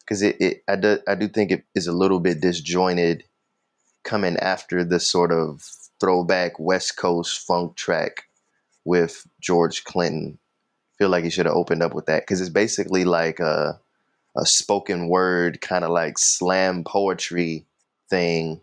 [0.00, 3.24] because it, it I do I do think it is a little bit disjointed,
[4.04, 5.62] coming after the sort of
[6.00, 8.24] throwback West Coast funk track
[8.84, 10.38] with George Clinton.
[10.98, 13.80] Feel like he should have opened up with that because it's basically like a
[14.36, 17.66] a spoken word kind of like slam poetry
[18.10, 18.60] thing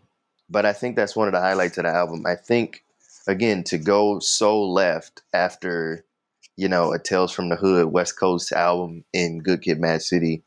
[0.48, 2.24] but I think that's one of the highlights of the album.
[2.26, 2.84] I think
[3.26, 6.04] again to go so left after
[6.56, 10.42] you know a Tales from the Hood West Coast album in Good Kid, Mad City,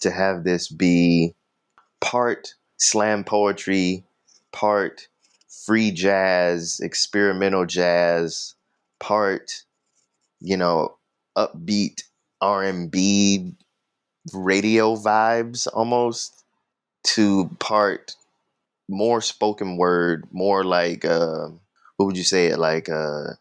[0.00, 1.34] to have this be
[2.00, 4.04] part slam poetry,
[4.52, 5.08] part
[5.64, 8.54] free jazz, experimental jazz,
[8.98, 9.64] part
[10.40, 10.96] you know
[11.36, 12.02] upbeat
[12.40, 13.54] R and B
[14.32, 16.44] radio vibes almost
[17.04, 18.16] to part
[18.88, 21.48] more spoken word, more like uh,
[21.96, 23.32] what would you say it like uh,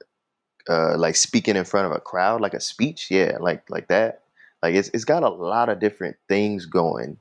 [0.69, 4.23] uh, like speaking in front of a crowd, like a speech, yeah, like like that.
[4.61, 7.17] Like it's it's got a lot of different things going.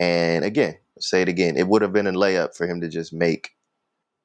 [0.00, 3.12] And again, say it again, it would have been a layup for him to just
[3.12, 3.50] make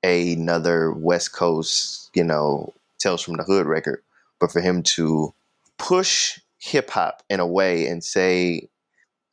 [0.04, 4.04] another West Coast, you know, Tales from the Hood record,
[4.40, 5.34] but for him to
[5.78, 8.70] push hip hop in a way and say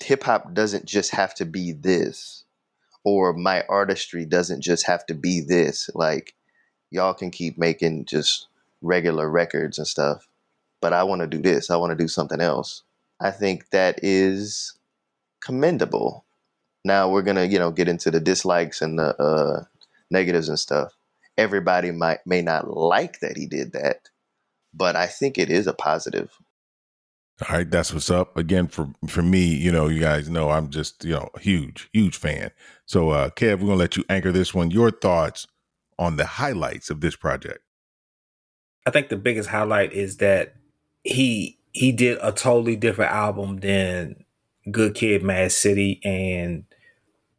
[0.03, 2.39] hip hop doesn't just have to be this
[3.04, 5.90] or my artistry doesn't just have to be this.
[5.94, 6.34] Like
[6.90, 8.48] y'all can keep making just
[8.82, 10.28] regular records and stuff,
[10.80, 11.70] but I want to do this.
[11.70, 12.82] I want to do something else.
[13.20, 14.74] I think that is
[15.44, 16.24] commendable.
[16.84, 19.64] Now we're gonna, you know, get into the dislikes and the uh,
[20.10, 20.92] negatives and stuff.
[21.36, 24.08] Everybody might may not like that he did that,
[24.74, 26.32] but I think it is a positive.
[27.48, 28.37] All right, that's what's up.
[28.37, 32.16] Again, for for me, you know, you guys know I'm just you know huge, huge
[32.16, 32.50] fan.
[32.85, 34.70] So, uh, Kev, we're gonna let you anchor this one.
[34.70, 35.46] Your thoughts
[36.00, 37.61] on the highlights of this project?
[38.87, 40.55] I think the biggest highlight is that
[41.05, 44.24] he he did a totally different album than
[44.70, 46.64] Good Kid, Mad City, and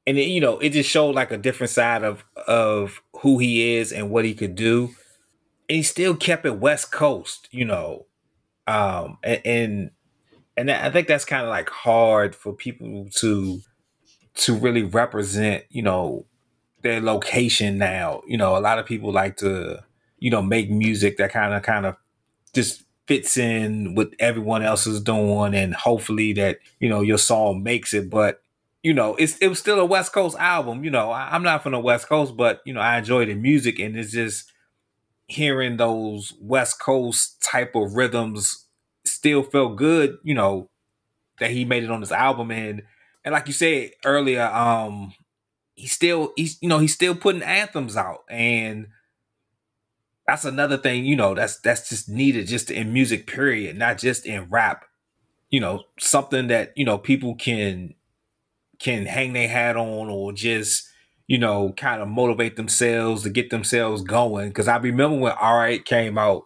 [0.08, 3.76] and it, you know it just showed like a different side of of who he
[3.76, 4.92] is and what he could do.
[5.68, 8.06] And he still kept it West Coast, you know,
[8.72, 9.92] um, and, and
[10.58, 13.62] and I think that's kind of like hard for people to
[14.36, 16.26] to really represent, you know,
[16.82, 18.22] their location now.
[18.28, 19.84] You know, a lot of people like to,
[20.20, 21.98] you know, make music that kind of kind of
[22.54, 27.64] just fits in with everyone else is doing and hopefully that, you know, your song
[27.64, 28.10] makes it.
[28.10, 28.42] But,
[28.84, 30.84] you know, it's it was still a West Coast album.
[30.84, 33.36] You know, I, I'm not from the West Coast, but you know, I enjoy the
[33.36, 34.51] music and it's just
[35.32, 38.68] hearing those West Coast type of rhythms
[39.06, 40.70] still felt good, you know,
[41.40, 42.84] that he made it on this album and
[43.26, 45.14] and like you said earlier, um
[45.76, 48.88] he still he's you know, he's still putting anthems out and
[50.28, 54.26] that's another thing, you know, that's that's just needed just in music period, not just
[54.26, 54.86] in rap.
[55.52, 57.96] you know, something that, you know, people can
[58.80, 60.90] can hang their hat on or just,
[61.32, 64.52] you know, kind of motivate themselves to get themselves going.
[64.52, 66.44] Cause I remember when Alright came out,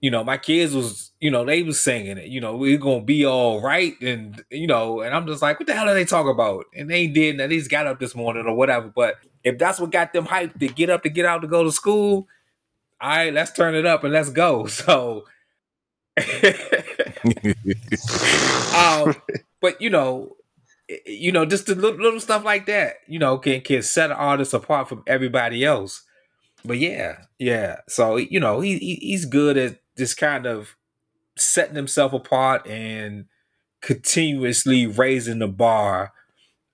[0.00, 3.02] you know, my kids was, you know, they was singing it, you know, we're gonna
[3.02, 4.00] be all right.
[4.00, 6.66] And, you know, and I'm just like, what the hell are they talking about?
[6.76, 8.86] And they did, and they just got up this morning or whatever.
[8.86, 11.64] But if that's what got them hyped to get up to get out to go
[11.64, 12.28] to school,
[13.00, 14.66] all right, let's turn it up and let's go.
[14.68, 15.24] So
[18.76, 19.16] um,
[19.60, 20.36] but you know,
[21.06, 24.16] you know, just the little, little, stuff like that, you know, can can set an
[24.16, 26.02] artist apart from everybody else.
[26.64, 27.80] But yeah, yeah.
[27.88, 30.76] So you know, he, he he's good at just kind of
[31.36, 33.26] setting himself apart and
[33.80, 36.12] continuously raising the bar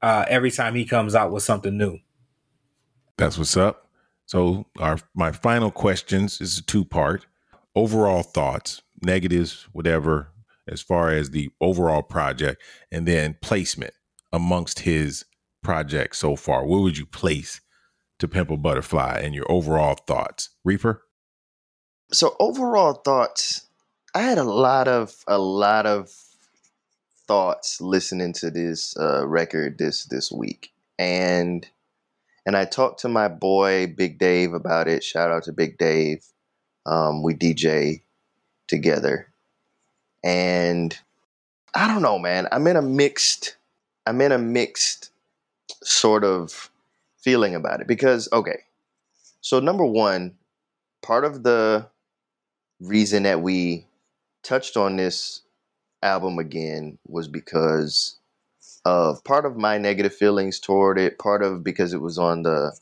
[0.02, 1.98] uh, every time he comes out with something new.
[3.16, 3.88] That's what's up.
[4.26, 7.26] So our my final questions is a two part.
[7.76, 10.32] Overall thoughts, negatives, whatever,
[10.66, 13.94] as far as the overall project, and then placement
[14.32, 15.24] amongst his
[15.62, 16.66] projects so far.
[16.66, 17.60] Where would you place
[18.18, 21.02] to Pimp a Butterfly and your overall thoughts, Reaper?
[22.12, 23.66] So overall thoughts,
[24.14, 26.10] I had a lot of a lot of
[27.26, 31.66] thoughts listening to this uh, record this this week, and
[32.44, 35.04] and I talked to my boy Big Dave about it.
[35.04, 36.24] Shout out to Big Dave.
[36.86, 38.02] Um, we DJ
[38.66, 39.28] together,
[40.24, 40.98] and
[41.74, 42.48] I don't know, man.
[42.50, 43.56] I'm in a mixed.
[44.10, 45.12] I'm in a mixed
[45.84, 46.68] sort of
[47.16, 48.64] feeling about it because okay,
[49.40, 50.34] so number one,
[51.00, 51.86] part of the
[52.80, 53.86] reason that we
[54.42, 55.42] touched on this
[56.02, 58.16] album again was because
[58.84, 62.76] of part of my negative feelings toward it, part of because it was on the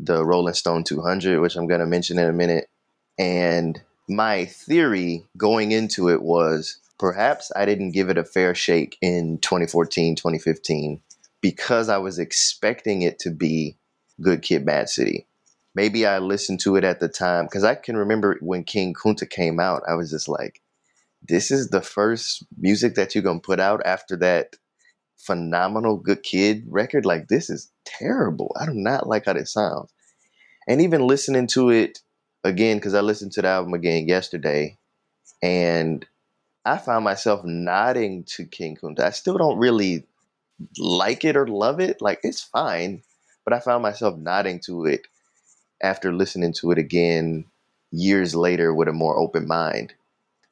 [0.00, 2.68] the Rolling Stone 200, which I'm going to mention in a minute.
[3.16, 8.96] And my theory going into it was perhaps I didn't give it a fair shake
[9.00, 11.00] in 2014, 2015
[11.40, 13.76] because I was expecting it to be
[14.20, 15.26] Good Kid Mad City.
[15.74, 19.28] Maybe I listened to it at the time because I can remember when King Kunta
[19.28, 20.62] came out, I was just like,
[21.28, 24.56] this is the first music that you're going to put out after that
[25.18, 27.04] phenomenal Good Kid record.
[27.04, 28.54] Like this is terrible.
[28.58, 29.92] I do not like how this sounds.
[30.66, 32.00] And even listening to it
[32.42, 34.78] again, because I listened to the album again yesterday,
[35.42, 36.04] and
[36.66, 39.00] I found myself nodding to King Kunta.
[39.00, 40.04] I still don't really
[40.78, 42.02] like it or love it.
[42.02, 43.02] Like it's fine,
[43.44, 45.02] but I found myself nodding to it
[45.80, 47.44] after listening to it again
[47.92, 49.94] years later with a more open mind.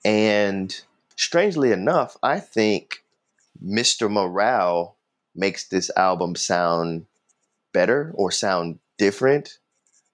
[0.05, 0.81] And
[1.17, 3.03] strangely enough, I think
[3.65, 4.11] Mr.
[4.11, 4.95] Morale
[5.35, 7.07] makes this album sound
[7.73, 9.59] better or sound different.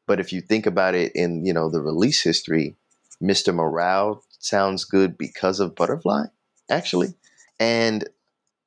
[0.07, 2.75] But if you think about it in, you know, the release history,
[3.23, 3.55] Mr.
[3.55, 6.27] Morale sounds good because of Butterfly,
[6.71, 7.15] actually.
[7.61, 8.09] And,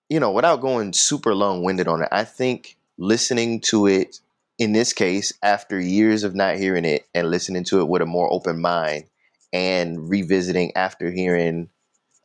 [0.10, 4.20] you know, without going super long winded on it, I think listening to it
[4.60, 8.06] in this case, after years of not hearing it and listening to it with a
[8.06, 9.06] more open mind
[9.52, 11.70] and revisiting after hearing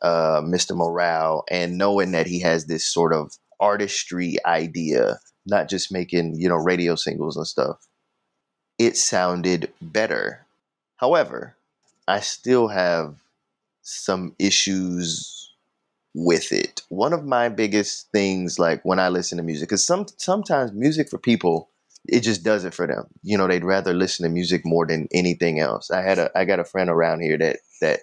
[0.02, 0.76] uh, Mr.
[0.76, 6.48] Morale and knowing that he has this sort of artistry idea, not just making, you
[6.48, 7.87] know, radio singles and stuff,
[8.78, 10.46] it sounded better.
[10.96, 11.56] However,
[12.06, 13.16] I still have
[13.88, 15.53] some issues
[16.14, 16.83] with it.
[16.88, 21.09] One of my biggest things, like when I listen to music, because some sometimes music
[21.09, 21.70] for people,
[22.07, 23.05] it just does it for them.
[23.22, 25.90] You know, they'd rather listen to music more than anything else.
[25.90, 28.01] I had a I got a friend around here that that,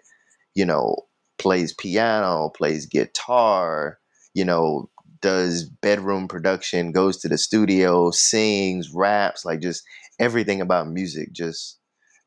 [0.56, 0.95] you know,
[1.38, 4.00] plays piano, plays guitar,
[4.34, 4.89] you know,
[5.21, 9.84] does bedroom production, goes to the studio, sings, raps, like just
[10.19, 11.80] everything about music just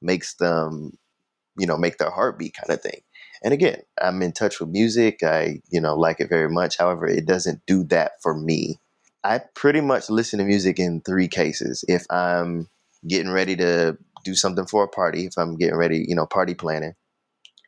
[0.02, 0.98] makes them,
[1.58, 3.00] you know, make their heartbeat kind of thing.
[3.42, 5.22] And again, I'm in touch with music.
[5.22, 6.78] I, you know, like it very much.
[6.78, 8.78] However, it doesn't do that for me.
[9.24, 11.84] I pretty much listen to music in three cases.
[11.88, 12.68] If I'm
[13.06, 16.54] getting ready to do something for a party, if I'm getting ready, you know, party
[16.54, 16.94] planning,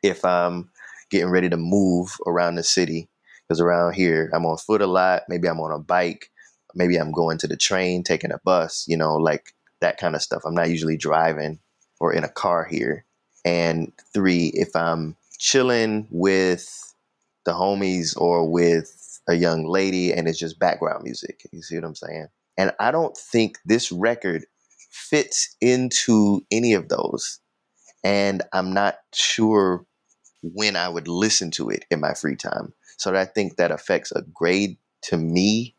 [0.03, 0.71] if I'm
[1.09, 3.09] getting ready to move around the city
[3.47, 5.23] because around here I'm on foot a lot.
[5.27, 6.29] Maybe I'm on a bike.
[6.73, 10.21] Maybe I'm going to the train, taking a bus, you know, like that kind of
[10.21, 10.43] stuff.
[10.45, 11.59] I'm not usually driving
[11.99, 13.05] or in a car here.
[13.43, 16.93] And three, if I'm chilling with
[17.45, 21.41] the homies or with a young lady and it's just background music.
[21.51, 22.27] You see what I'm saying?
[22.57, 24.45] And I don't think this record
[24.91, 27.39] fits into any of those.
[28.03, 29.83] And I'm not sure
[30.43, 32.73] when I would listen to it in my free time.
[32.97, 35.73] So I think that affects a grade to me.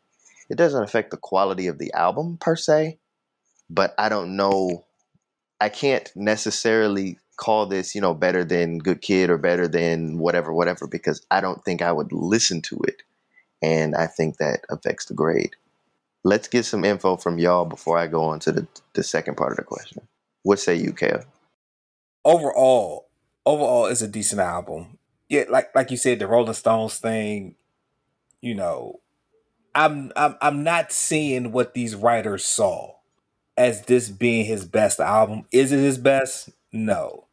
[0.49, 2.99] It doesn't affect the quality of the album per se,
[3.69, 4.83] but I don't know.
[5.61, 10.53] I can't necessarily call this, you know, better than Good Kid or better than whatever,
[10.53, 13.03] whatever, because I don't think I would listen to it.
[13.61, 15.55] And I think that affects the grade.
[16.23, 19.51] Let's get some info from y'all before I go on to the, the second part
[19.51, 20.07] of the question.
[20.43, 21.23] What say you, Kale?
[22.25, 23.07] Overall,
[23.45, 24.97] overall, it's a decent album.
[25.29, 27.55] Yeah, like like you said, the Rolling Stones thing.
[28.41, 28.99] You know,
[29.73, 32.95] I'm I'm I'm not seeing what these writers saw
[33.57, 35.45] as this being his best album.
[35.51, 36.49] Is it his best?
[36.73, 37.25] No.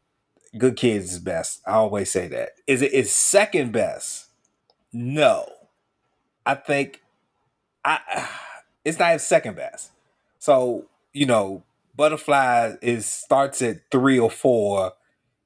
[0.56, 1.62] Good Kids is best.
[1.66, 2.50] I always say that.
[2.66, 4.26] Is it is second best?
[4.92, 5.50] No.
[6.44, 7.02] I think
[7.84, 8.28] I
[8.84, 9.90] it's not second best.
[10.38, 11.62] So, you know,
[11.96, 14.92] Butterfly is starts at three or four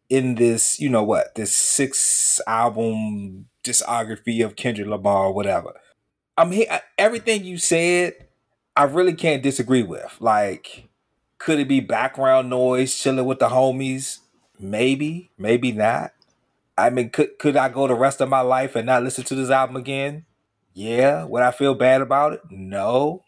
[0.09, 5.73] in this, you know what, this six album discography of Kendrick Lamar or whatever.
[6.37, 8.15] I'm here everything you said,
[8.77, 10.17] I really can't disagree with.
[10.21, 10.89] Like,
[11.39, 14.19] could it be background noise, chilling with the homies?
[14.59, 16.13] Maybe, maybe not.
[16.77, 19.35] I mean, could could I go the rest of my life and not listen to
[19.35, 20.25] this album again?
[20.73, 21.25] Yeah.
[21.25, 22.41] Would I feel bad about it?
[22.51, 23.25] No.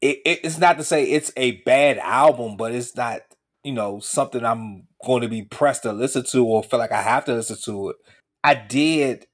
[0.00, 3.20] It, it, it's not to say it's a bad album, but it's not,
[3.62, 7.00] you know, something I'm going to be pressed to listen to or feel like I
[7.00, 7.96] have to listen to it.
[8.42, 9.26] I did,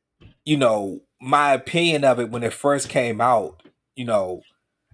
[0.44, 3.64] you know, my opinion of it when it first came out,
[3.96, 4.42] you know,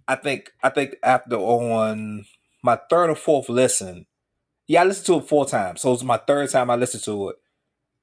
[0.08, 2.24] I think I think after on
[2.66, 4.06] my third or fourth listen,
[4.66, 5.80] yeah, I listened to it four times.
[5.80, 7.36] So it was my third time I listened to it.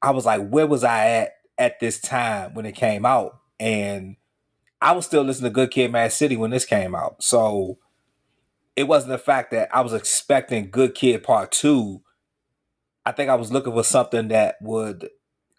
[0.02, 3.40] I was like, where was I at at this time when it came out?
[3.60, 4.16] And
[4.82, 7.22] I was still listening to Good Kid, Mad City when this came out.
[7.22, 7.78] So
[8.76, 12.02] it wasn't the fact that I was expecting Good Kid Part Two.
[13.06, 15.10] I think I was looking for something that would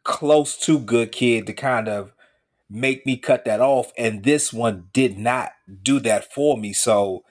[0.03, 2.13] close to Good Kid to kind of
[2.71, 5.53] make me cut that off and this one did not
[5.83, 7.23] do that for me so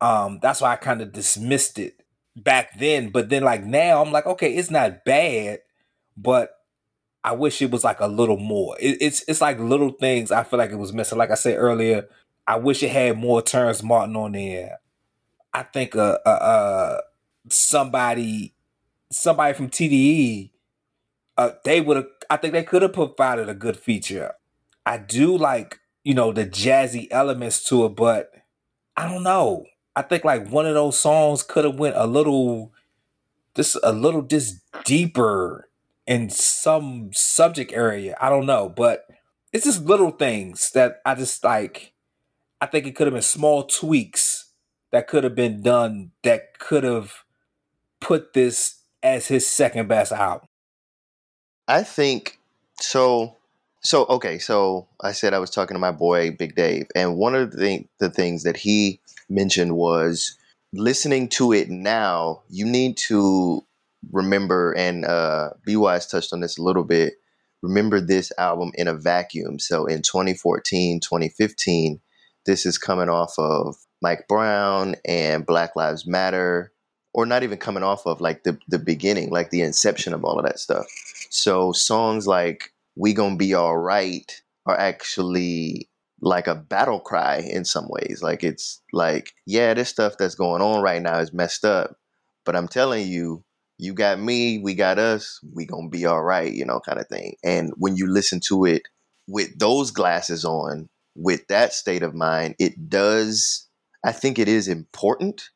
[0.00, 2.02] um that's why i kind of dismissed it
[2.36, 5.58] back then but then like now i'm like okay it's not bad
[6.16, 6.50] but
[7.24, 8.76] i wish it was like a little more.
[8.80, 11.18] It, it's it's like little things i feel like it was missing.
[11.18, 12.08] Like i said earlier
[12.46, 14.78] i wish it had more Terrace Martin on there.
[15.52, 17.00] I think uh uh, uh
[17.50, 18.54] somebody
[19.10, 20.50] somebody from tde
[21.36, 24.32] uh, they would have i think they could have provided a good feature.
[24.86, 28.30] I do like, you know, the jazzy elements to it, but
[28.96, 29.66] I don't know.
[29.98, 32.72] I think like one of those songs could have went a little
[33.56, 35.68] just a little just deeper
[36.06, 38.16] in some subject area.
[38.20, 39.06] I don't know, but
[39.52, 41.94] it's just little things that I just like
[42.60, 44.52] I think it could have been small tweaks
[44.92, 47.24] that could have been done that could have
[48.00, 50.46] put this as his second best album.
[51.66, 52.38] I think
[52.80, 53.37] so
[53.80, 57.34] so okay, so I said I was talking to my boy Big Dave, and one
[57.34, 60.36] of the, the things that he mentioned was
[60.72, 62.42] listening to it now.
[62.48, 63.64] You need to
[64.12, 67.14] remember, and uh, B Wise touched on this a little bit.
[67.62, 69.58] Remember this album in a vacuum.
[69.58, 72.00] So in 2014, 2015,
[72.46, 76.72] this is coming off of Mike Brown and Black Lives Matter,
[77.12, 80.38] or not even coming off of like the the beginning, like the inception of all
[80.38, 80.86] of that stuff.
[81.30, 85.88] So songs like we gonna be all right are actually
[86.20, 88.20] like a battle cry in some ways.
[88.22, 91.96] Like it's like, yeah, this stuff that's going on right now is messed up,
[92.44, 93.44] but I'm telling you,
[93.78, 97.06] you got me, we got us, we gonna be all right, you know, kind of
[97.06, 97.36] thing.
[97.44, 98.82] And when you listen to it
[99.28, 103.66] with those glasses on, with that state of mind, it does.
[104.04, 105.50] I think it is important,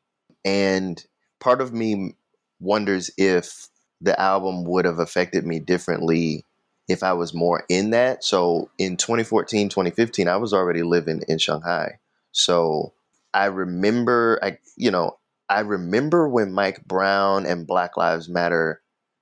[0.45, 1.03] and
[1.39, 2.15] part of me
[2.59, 3.67] wonders if
[3.99, 6.45] the album would have affected me differently
[6.87, 8.23] if I was more in that.
[8.23, 11.99] So in 2014, 2015, I was already living in Shanghai.
[12.31, 12.93] So
[13.33, 15.17] I remember, I you know,
[15.49, 18.81] I remember when Mike Brown and Black Lives Matter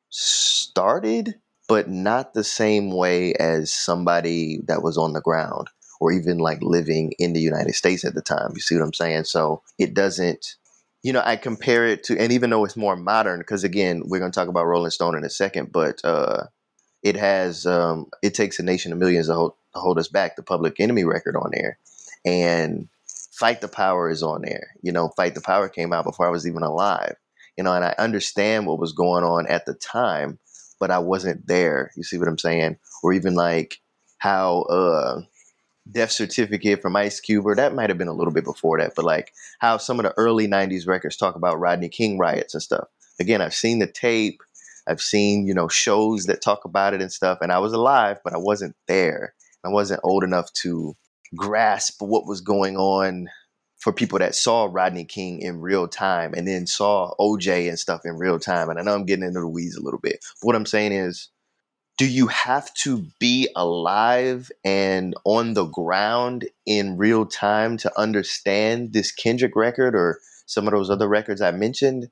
[0.10, 1.36] started,
[1.68, 6.62] but not the same way as somebody that was on the ground or even like
[6.62, 8.52] living in the United States at the time.
[8.56, 9.26] You see what I'm saying?
[9.26, 10.56] So it doesn't,
[11.04, 14.20] you know, I compare it to, and even though it's more modern, because again, we're
[14.20, 16.46] going to talk about Rolling Stone in a second, but uh,
[17.04, 20.36] it has um, it takes a nation of millions to hold, to hold us back
[20.36, 21.78] the public enemy record on there
[22.26, 22.88] and
[23.32, 26.32] fight the power is on there you know fight the power came out before i
[26.32, 27.16] was even alive
[27.58, 30.38] you know and i understand what was going on at the time
[30.80, 32.78] but i wasn't there you see what i'm saying?
[33.04, 33.80] Or even like
[34.20, 35.22] how uh
[35.92, 38.94] death certificate from ice cube or that might have been a little bit before that
[38.96, 42.62] but like how some of the early 90s records talk about rodney king riots and
[42.62, 42.88] stuff.
[43.20, 44.42] Again i've seen the tape
[44.92, 47.40] I've seen, you know, shows that talk about it and stuff.
[47.42, 49.34] And I was alive, but I wasn't there.
[49.64, 50.96] I wasn't old enough to
[51.36, 53.30] grasp what was going on
[53.80, 58.02] for people that saw Rodney King in real time and then saw OJ and stuff
[58.06, 58.70] in real time.
[58.70, 60.24] And I know I'm getting into the weeds a little bit.
[60.42, 61.30] But what I'm saying is,
[61.98, 68.94] do you have to be alive and on the ground in real time to understand
[68.94, 72.10] this Kendrick record or some of those other records I mentioned?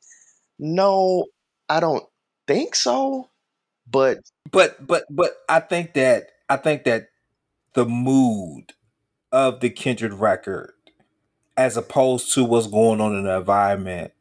[0.59, 1.25] No,
[1.69, 2.03] I don't
[2.49, 3.29] think so.
[3.89, 4.17] But
[4.51, 7.09] but but but I think that I think that
[7.73, 8.73] the mood
[9.31, 10.73] of the Kendrick record
[11.55, 14.13] as opposed to what's going on in the environment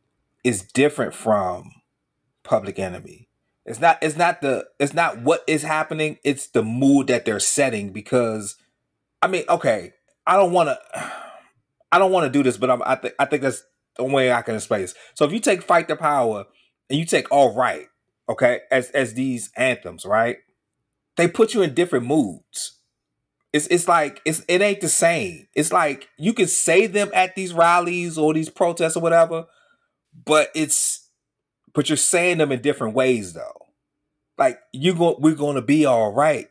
[0.44, 1.72] is different from
[2.44, 3.28] Public Enemy.
[3.64, 7.40] It's not it's not the it's not what is happening, it's the mood that they're
[7.40, 8.56] setting because
[9.22, 9.92] I mean, okay,
[10.26, 10.78] I don't want to
[11.92, 13.62] I don't want to do this, but I'm, I think I think that's
[13.96, 14.94] the way I can explain this.
[15.14, 16.44] So if you take Fight the Power
[16.90, 17.88] and you take All Right,
[18.28, 20.38] okay, as as these anthems, right?
[21.16, 22.78] They put you in different moods.
[23.52, 25.48] It's it's like it's it ain't the same.
[25.54, 29.46] It's like you can say them at these rallies or these protests or whatever,
[30.24, 31.08] but it's
[31.74, 33.66] but you're saying them in different ways though.
[34.36, 36.48] Like you go, we're gonna be all right.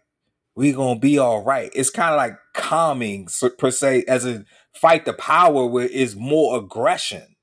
[0.55, 1.71] We're gonna be all right.
[1.75, 6.57] It's kind of like calming per se, as a fight the power where is more
[6.57, 7.36] aggression.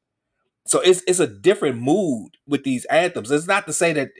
[0.67, 3.31] So it's it's a different mood with these anthems.
[3.31, 4.11] It's not to say that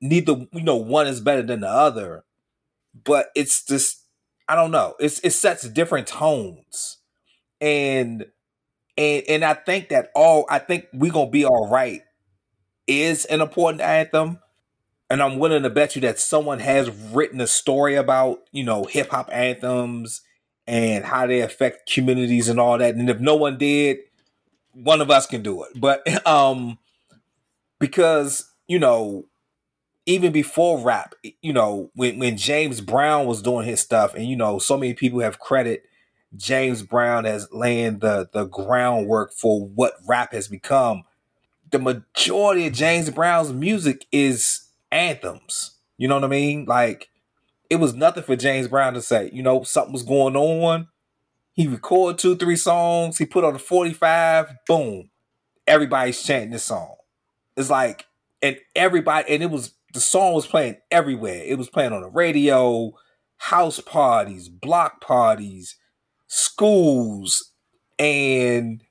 [0.00, 2.24] neither you know one is better than the other,
[3.04, 4.04] but it's just
[4.48, 4.94] I don't know.
[5.00, 6.98] It's it sets different tones.
[7.60, 8.26] And
[8.98, 12.02] and and I think that all I think we gonna be all right
[12.86, 14.38] is an important anthem.
[15.10, 18.84] And I'm willing to bet you that someone has written a story about, you know,
[18.84, 20.22] hip hop anthems
[20.66, 22.94] and how they affect communities and all that.
[22.94, 23.98] And if no one did,
[24.74, 25.80] one of us can do it.
[25.80, 26.78] But um
[27.78, 29.24] because, you know,
[30.06, 34.36] even before rap, you know, when when James Brown was doing his stuff, and you
[34.36, 35.84] know, so many people have credit
[36.36, 41.04] James Brown as laying the the groundwork for what rap has become.
[41.70, 45.72] The majority of James Brown's music is anthems.
[45.98, 46.66] You know what I mean?
[46.66, 47.10] Like
[47.70, 50.88] it was nothing for James Brown to say, you know, something was going on.
[51.54, 55.10] He recorded two, three songs, he put on a 45, boom.
[55.66, 56.96] Everybody's chanting this song.
[57.56, 58.06] It's like,
[58.40, 61.42] and everybody, and it was the song was playing everywhere.
[61.44, 62.92] It was playing on the radio,
[63.36, 65.76] house parties, block parties,
[66.26, 67.52] schools,
[67.98, 68.82] and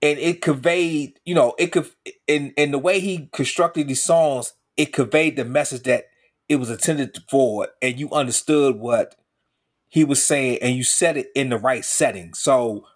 [0.00, 1.90] and it conveyed, you know, it could
[2.26, 6.06] in in the way he constructed these songs, it conveyed the message that
[6.48, 9.14] it was intended for, and you understood what
[9.92, 12.32] he was saying, and you said it in the right setting.
[12.32, 12.86] So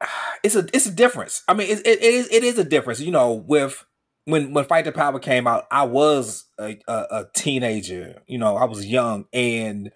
[0.44, 1.42] it's a it's a difference.
[1.48, 3.86] I mean, it, it, it is it is a difference, you know, with
[4.26, 8.20] when when Fight the Power came out, I was a, a, a, teenager.
[8.26, 9.90] You know, I was young, and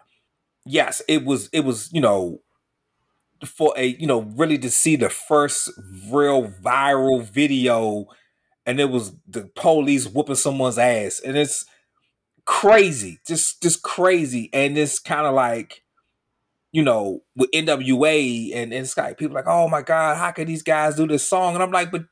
[0.64, 2.40] yes, it was it was you know
[3.44, 5.70] for a you know really to see the first
[6.10, 8.06] real viral video,
[8.64, 11.66] and it was the police whooping someone's ass, and it's
[12.46, 15.81] crazy, just just crazy, and it's kind of like
[16.72, 20.62] you know with NWA and and Skype, people like, oh my god, how can these
[20.62, 21.54] guys do this song?
[21.54, 22.04] And I'm like, but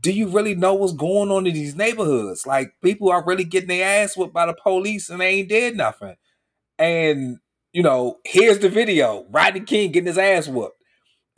[0.00, 2.46] do you really know what's going on in these neighborhoods?
[2.46, 5.76] Like people are really getting their ass whipped by the police and they ain't did
[5.76, 6.16] nothing.
[6.78, 7.38] And
[7.72, 10.82] you know, here's the video: Rodney King getting his ass whooped.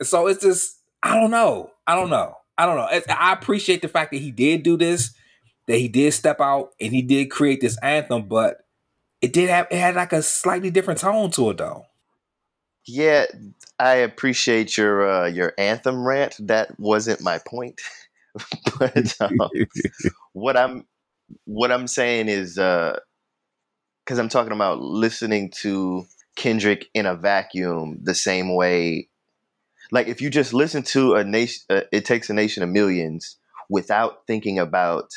[0.03, 3.15] So it's just, I don't know, I don't know, I don't know.
[3.15, 5.13] I appreciate the fact that he did do this,
[5.67, 8.57] that he did step out and he did create this anthem, but
[9.21, 11.85] it did have it had like a slightly different tone to it though.
[12.87, 13.25] Yeah,
[13.77, 16.35] I appreciate your uh, your anthem rant.
[16.39, 17.81] That wasn't my point.
[18.79, 19.37] but um,
[20.33, 20.85] what I'm
[21.45, 22.99] what I'm saying is because
[24.11, 29.09] uh, I'm talking about listening to Kendrick in a vacuum the same way.
[29.91, 33.37] Like if you just listen to a nation, uh, it takes a nation of millions
[33.69, 35.11] without thinking about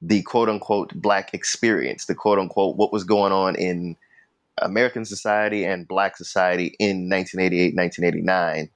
[0.00, 3.96] the quote unquote black experience, the quote unquote what was going on in
[4.64, 8.70] American society and black society in 1988, 1989.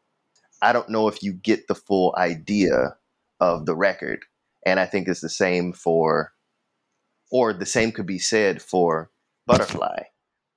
[0.62, 2.96] I don't know if you get the full idea
[3.40, 4.24] of the record.
[4.64, 6.32] And I think it's the same for,
[7.30, 9.10] or the same could be said for
[9.46, 10.04] Butterfly,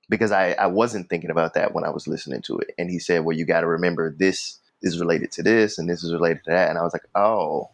[0.08, 2.72] because I, I wasn't thinking about that when I was listening to it.
[2.78, 6.02] And he said, well, you got to remember this is related to this and this
[6.02, 6.70] is related to that.
[6.70, 7.70] And I was like, oh,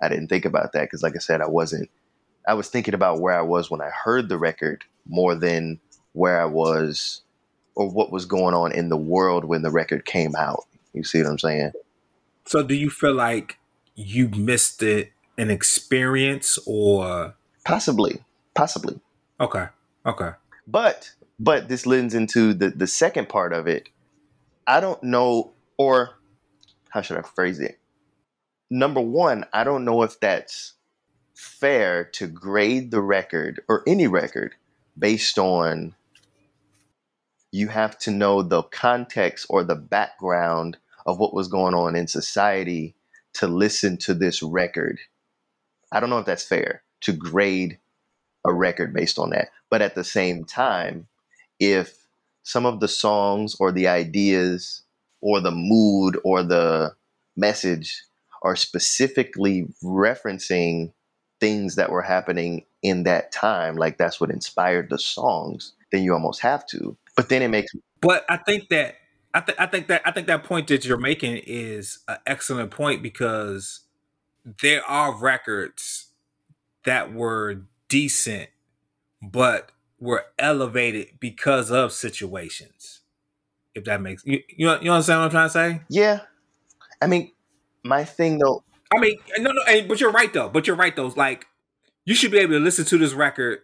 [0.00, 0.82] I didn't think about that.
[0.82, 1.90] Because, like I said, I wasn't,
[2.46, 5.80] I was thinking about where I was when I heard the record more than
[6.12, 7.22] where I was
[7.74, 10.64] or what was going on in the world when the record came out.
[10.92, 11.72] You see what I'm saying?
[12.46, 13.58] So, do you feel like
[13.94, 17.34] you missed it an experience or
[17.64, 18.22] possibly
[18.54, 18.98] possibly
[19.38, 19.66] okay
[20.04, 20.30] okay
[20.66, 23.88] but but this lends into the the second part of it
[24.66, 26.20] i don't know or
[26.90, 27.78] how should I phrase it?
[28.68, 30.74] Number one, I don't know if that's
[31.34, 34.54] fair to grade the record or any record
[34.98, 35.94] based on
[37.52, 40.76] you have to know the context or the background
[41.06, 42.94] of what was going on in society
[43.34, 44.98] to listen to this record.
[45.92, 47.78] I don't know if that's fair to grade
[48.44, 49.48] a record based on that.
[49.70, 51.06] But at the same time,
[51.58, 52.06] if
[52.42, 54.82] some of the songs or the ideas
[55.20, 56.94] or the mood or the
[57.36, 58.02] message
[58.42, 60.92] are specifically referencing
[61.40, 66.12] things that were happening in that time, like that's what inspired the songs, then you
[66.12, 66.96] almost have to.
[67.20, 68.96] But then it makes But I think that
[69.34, 72.70] I, th- I think that I think that point that you're making is an excellent
[72.70, 73.80] point because
[74.62, 76.06] there are records
[76.84, 78.48] that were decent,
[79.20, 83.00] but were elevated because of situations.
[83.74, 85.82] If that makes you you, you understand what I'm trying to say?
[85.90, 86.20] Yeah.
[87.02, 87.32] I mean,
[87.84, 88.64] my thing though.
[88.94, 90.48] I mean, no, no, but you're right though.
[90.48, 91.08] But you're right though.
[91.08, 91.46] Like,
[92.06, 93.58] you should be able to listen to this record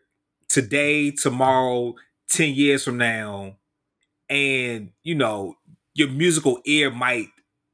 [0.47, 1.95] today, tomorrow,
[2.29, 3.57] ten years from now,
[4.29, 5.57] and you know
[5.95, 7.29] your musical ear might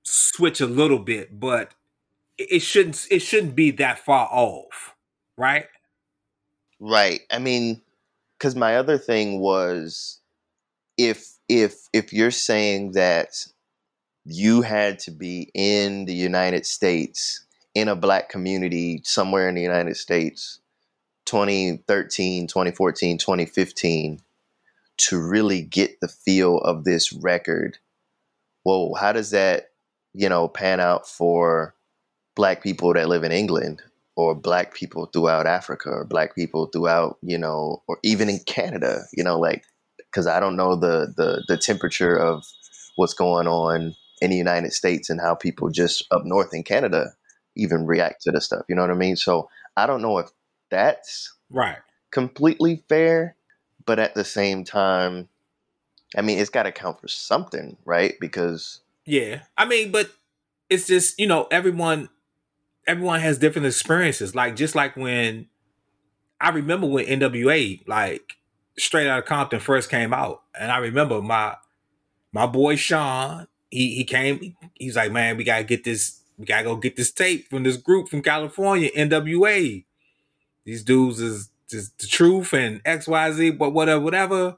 [0.04, 1.74] switch a little bit, but
[2.38, 4.94] it shouldn't it shouldn't be that far off,
[5.36, 5.66] right?
[6.80, 7.20] Right.
[7.30, 7.80] I mean,
[8.38, 10.20] because my other thing was,
[10.96, 13.46] if if if you're saying that
[14.24, 17.44] you had to be in the United States
[17.74, 20.60] in a black community somewhere in the United States
[21.26, 24.20] 2013 2014 2015
[25.08, 27.78] to really get the feel of this record
[28.64, 29.70] well how does that
[30.14, 31.74] you know pan out for
[32.36, 33.82] black people that live in england
[34.16, 39.02] or black people throughout africa or black people throughout you know or even in canada
[39.12, 39.64] you know like
[39.96, 42.44] because i don't know the, the the temperature of
[42.96, 47.12] what's going on in the united states and how people just up north in canada
[47.56, 49.16] even react to the stuff you know what i mean?
[49.16, 50.30] So i don't know if
[50.70, 51.78] that's right.
[52.12, 53.36] completely fair
[53.86, 55.28] but at the same time
[56.16, 58.14] i mean it's got to count for something right?
[58.20, 59.42] Because yeah.
[59.56, 60.10] I mean but
[60.70, 62.08] it's just you know everyone
[62.86, 64.34] everyone has different experiences.
[64.34, 65.48] Like just like when
[66.40, 68.36] i remember when nwa like
[68.76, 71.54] straight out of compton first came out and i remember my
[72.32, 76.64] my boy sean he he came he's like man we gotta get this we gotta
[76.64, 79.84] go get this tape from this group from california nwa
[80.64, 84.56] these dudes is just the truth and XYZ, but whatever, whatever.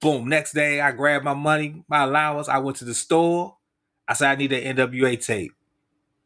[0.00, 0.28] Boom.
[0.28, 2.48] Next day, I grabbed my money, my allowance.
[2.48, 3.56] I went to the store.
[4.08, 5.52] I said, I need an NWA tape.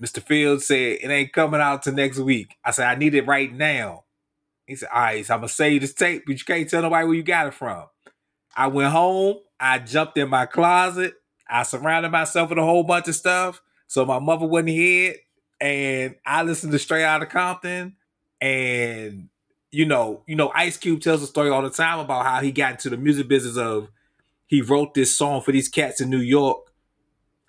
[0.02, 0.22] Mr.
[0.22, 2.56] Fields said, it ain't coming out till next week.
[2.64, 4.04] I said, I need it right now.
[4.66, 6.82] He said, all right, so I'm going to you this tape, but you can't tell
[6.82, 7.84] nobody where you got it from.
[8.56, 9.38] I went home.
[9.60, 11.14] I jumped in my closet.
[11.48, 15.20] I surrounded myself with a whole bunch of stuff so my mother wouldn't hear it.
[15.60, 17.96] And I listened to Straight Out of Compton.
[18.40, 19.28] And
[19.75, 22.53] you know, you know, Ice Cube tells a story all the time about how he
[22.53, 23.89] got into the music business of
[24.47, 26.72] he wrote this song for these cats in New York,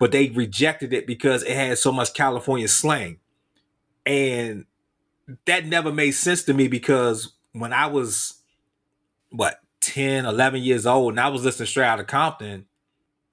[0.00, 3.18] but they rejected it because it had so much California slang.
[4.04, 4.64] And
[5.44, 8.42] that never made sense to me because when I was
[9.30, 12.66] what 10, 11 years old and I was listening straight out of Compton,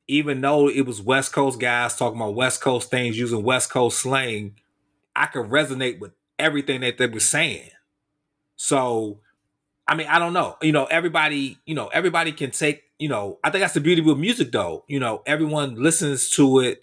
[0.07, 3.99] even though it was West Coast guys talking about West Coast things using West Coast
[3.99, 4.55] slang,
[5.15, 7.71] I could resonate with everything that they were saying.
[8.63, 9.19] So,
[9.89, 10.55] I mean, I don't know.
[10.61, 13.99] You know, everybody, you know, everybody can take, you know, I think that's the beauty
[13.99, 14.85] with music though.
[14.87, 16.81] You know, everyone listens to it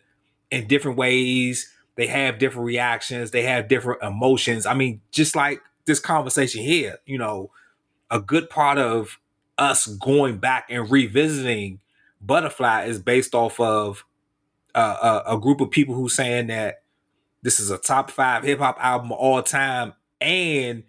[0.50, 1.72] in different ways.
[1.96, 4.66] They have different reactions, they have different emotions.
[4.66, 7.50] I mean, just like this conversation here, you know,
[8.10, 9.18] a good part of
[9.56, 11.80] us going back and revisiting
[12.20, 14.04] Butterfly is based off of
[14.74, 16.82] uh, a, a group of people who saying that
[17.40, 20.82] this is a top five hip hop album of all time, and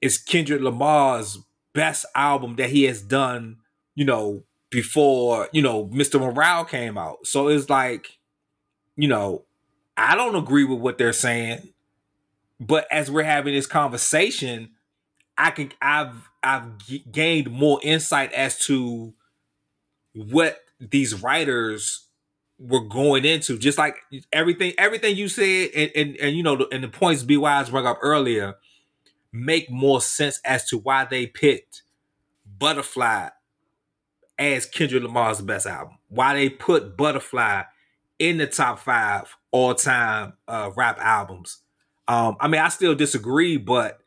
[0.00, 1.38] it's Kendrick Lamar's
[1.74, 3.58] best album that he has done,
[3.94, 6.20] you know, before, you know, Mr.
[6.20, 7.26] Morale came out.
[7.26, 8.18] So it's like,
[8.96, 9.44] you know,
[9.96, 11.72] I don't agree with what they're saying,
[12.60, 14.70] but as we're having this conversation,
[15.36, 19.14] I can I've I've g- gained more insight as to
[20.14, 22.06] what these writers
[22.58, 23.58] were going into.
[23.58, 23.96] Just like
[24.32, 27.86] everything everything you said and and, and you know and the points B Wise brought
[27.86, 28.54] up earlier,
[29.32, 31.82] make more sense as to why they picked
[32.58, 33.28] Butterfly
[34.38, 35.98] as Kendrick Lamar's best album.
[36.08, 37.62] Why they put Butterfly
[38.18, 41.58] in the top five all time uh, rap albums.
[42.06, 44.00] Um, I mean, I still disagree, but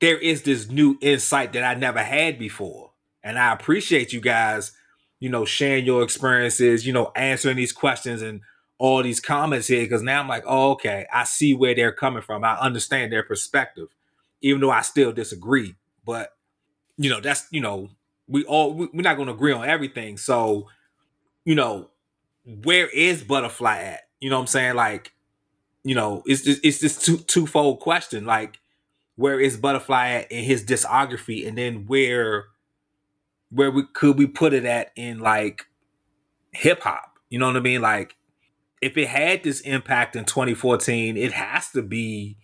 [0.00, 2.92] there is this new insight that I never had before.
[3.22, 4.72] And I appreciate you guys,
[5.18, 8.42] you know, sharing your experiences, you know, answering these questions and
[8.78, 12.22] all these comments here because now I'm like, oh, okay, I see where they're coming
[12.22, 12.44] from.
[12.44, 13.88] I understand their perspective,
[14.40, 15.74] even though I still disagree.
[16.04, 16.30] But
[16.96, 17.90] you know, that's you know,
[18.28, 20.16] we all we're not going to agree on everything.
[20.16, 20.68] So,
[21.44, 21.90] you know,
[22.44, 24.00] where is Butterfly at?
[24.20, 24.74] You know what I'm saying?
[24.76, 25.12] Like,
[25.84, 28.24] you know, it's just, it's this two twofold question.
[28.24, 28.58] Like,
[29.16, 32.46] where is Butterfly at in his discography, and then where
[33.50, 35.66] where we could we put it at in like
[36.52, 37.18] hip hop?
[37.28, 37.80] You know what I mean?
[37.80, 38.16] Like,
[38.80, 42.36] if it had this impact in 2014, it has to be,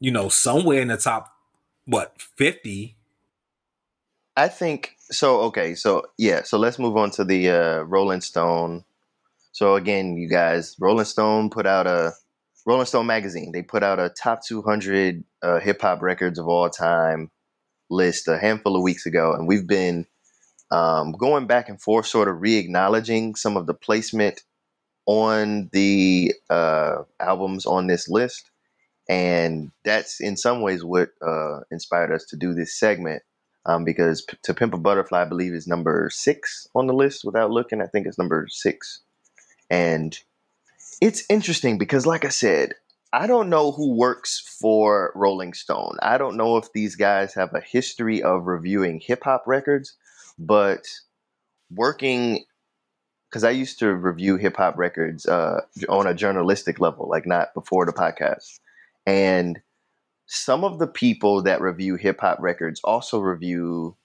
[0.00, 1.32] you know, somewhere in the top
[1.86, 2.96] what 50.
[4.36, 5.40] I think so.
[5.42, 8.84] Okay, so yeah, so let's move on to the uh, Rolling Stone.
[9.52, 12.12] So again, you guys, Rolling Stone put out a
[12.66, 13.50] Rolling Stone magazine.
[13.52, 17.30] They put out a top 200 uh, hip hop records of all time
[17.90, 20.06] list a handful of weeks ago, and we've been
[20.70, 24.42] um, going back and forth, sort of re-acknowledging some of the placement
[25.06, 28.50] on the uh, albums on this list.
[29.08, 33.22] And that's in some ways what uh, inspired us to do this segment.
[33.66, 37.24] Um, because P- To Pimp a Butterfly, I believe, is number six on the list
[37.24, 37.82] without looking.
[37.82, 39.00] I think it's number six.
[39.70, 40.18] And
[41.00, 42.74] it's interesting because, like I said,
[43.12, 45.96] I don't know who works for Rolling Stone.
[46.02, 49.94] I don't know if these guys have a history of reviewing hip hop records,
[50.38, 50.86] but
[51.70, 52.44] working
[53.28, 57.52] because I used to review hip hop records uh, on a journalistic level, like not
[57.54, 58.60] before the podcast.
[59.08, 59.60] And
[60.26, 63.96] some of the people that review hip hop records also review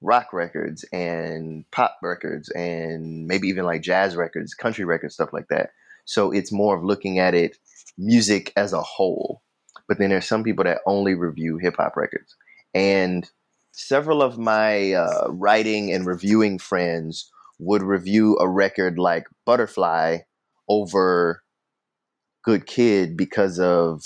[0.00, 5.46] rock records and pop records and maybe even like jazz records, country records, stuff like
[5.50, 5.70] that.
[6.04, 7.58] So it's more of looking at it
[7.96, 9.40] music as a whole.
[9.86, 12.34] But then there's some people that only review hip hop records.
[12.74, 13.30] And
[13.70, 17.30] several of my uh, writing and reviewing friends
[17.60, 20.18] would review a record like Butterfly
[20.68, 21.44] over
[22.42, 24.02] Good Kid because of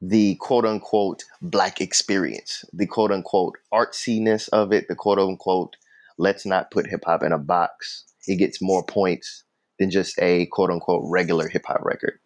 [0.00, 5.76] the quote unquote black experience, the quote unquote artsiness of it, the quote unquote
[6.18, 8.04] let's not put hip hop in a box.
[8.26, 9.44] It gets more points
[9.78, 12.18] than just a quote unquote regular hip hop record.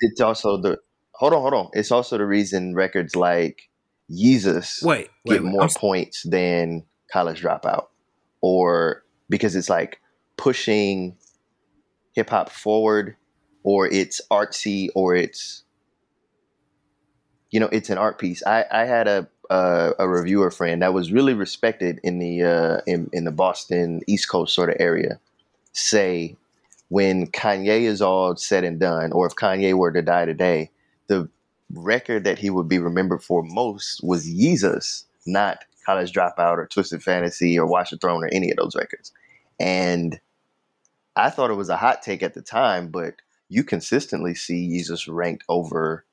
[0.00, 0.78] It's also the
[1.12, 1.70] hold on, hold on.
[1.72, 3.70] It's also the reason records like
[4.10, 5.52] Yeezus Wait, get wait, wait.
[5.52, 7.86] more I'm, points than College Dropout,
[8.40, 10.00] or because it's like
[10.36, 11.16] pushing
[12.12, 13.16] hip hop forward,
[13.62, 15.63] or it's artsy, or it's
[17.54, 18.44] you know it's an art piece.
[18.44, 22.80] I I had a a, a reviewer friend that was really respected in the uh,
[22.84, 25.20] in in the Boston East Coast sort of area
[25.72, 26.36] say
[26.88, 30.70] when Kanye is all said and done, or if Kanye were to die today,
[31.06, 31.28] the
[31.72, 37.04] record that he would be remembered for most was Yeezus, not College Dropout or Twisted
[37.04, 39.12] Fantasy or Watch the Throne or any of those records.
[39.60, 40.18] And
[41.14, 43.14] I thought it was a hot take at the time, but
[43.48, 46.04] you consistently see Yeezus ranked over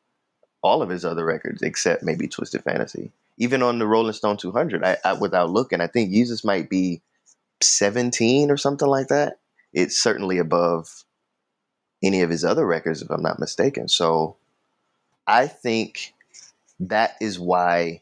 [0.61, 3.11] all of his other records except maybe Twisted Fantasy.
[3.37, 7.01] Even on the Rolling Stone 200, I, I, without looking, I think Yeezus might be
[7.61, 9.39] 17 or something like that.
[9.73, 11.05] It's certainly above
[12.03, 13.87] any of his other records, if I'm not mistaken.
[13.87, 14.35] So
[15.25, 16.13] I think
[16.79, 18.01] that is why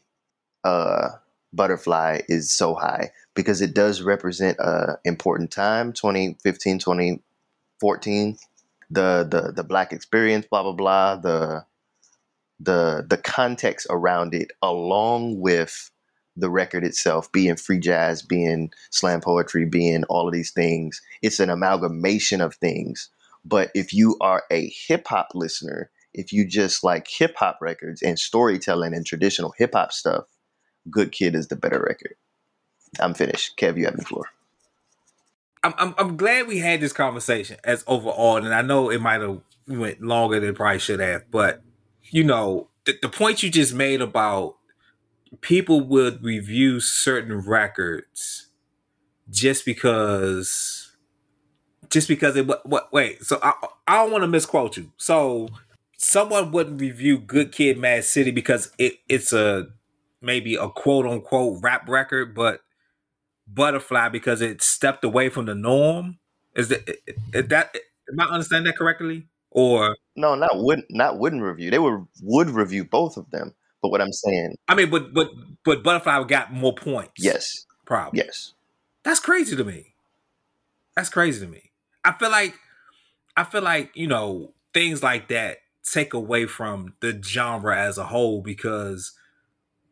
[0.64, 1.10] uh,
[1.52, 8.36] Butterfly is so high because it does represent a important time 2015 2014
[8.90, 11.64] the the the black experience blah blah blah the
[12.60, 15.90] the the context around it along with
[16.36, 21.02] the record itself being free jazz being slam poetry being all of these things.
[21.22, 23.08] It's an amalgamation of things.
[23.44, 28.02] But if you are a hip hop listener if you just like hip hop records
[28.02, 30.24] and storytelling and traditional hip hop stuff
[30.90, 32.14] good kid is the better record.
[32.98, 33.56] I'm finished.
[33.56, 34.24] Kev you have the floor.
[35.62, 39.20] I'm, I'm I'm glad we had this conversation as overall, and I know it might
[39.20, 41.62] have went longer than it probably should have, but
[42.04, 44.56] you know the, the point you just made about
[45.40, 48.48] people would review certain records
[49.30, 50.92] just because
[51.90, 53.52] just because it what, what wait so I,
[53.86, 54.92] I don't want to misquote you.
[54.96, 55.48] So
[55.96, 59.68] someone wouldn't review good kid mad city because it it's a
[60.22, 62.60] maybe a quote unquote rap record but
[63.46, 66.18] butterfly because it stepped away from the norm?
[66.56, 66.88] Is that
[67.34, 67.76] is that
[68.10, 69.26] am i understanding that correctly?
[69.50, 71.70] Or no not would not wouldn't review.
[71.70, 75.30] They would would review both of them but what i'm saying i mean but but
[75.64, 77.12] but butterfly got more points.
[77.18, 77.66] Yes.
[77.86, 78.18] Probably.
[78.18, 78.54] Yes.
[79.02, 79.94] That's crazy to me.
[80.94, 81.70] That's crazy to me.
[82.04, 82.54] I feel like
[83.36, 88.04] i feel like you know things like that take away from the genre as a
[88.04, 89.12] whole because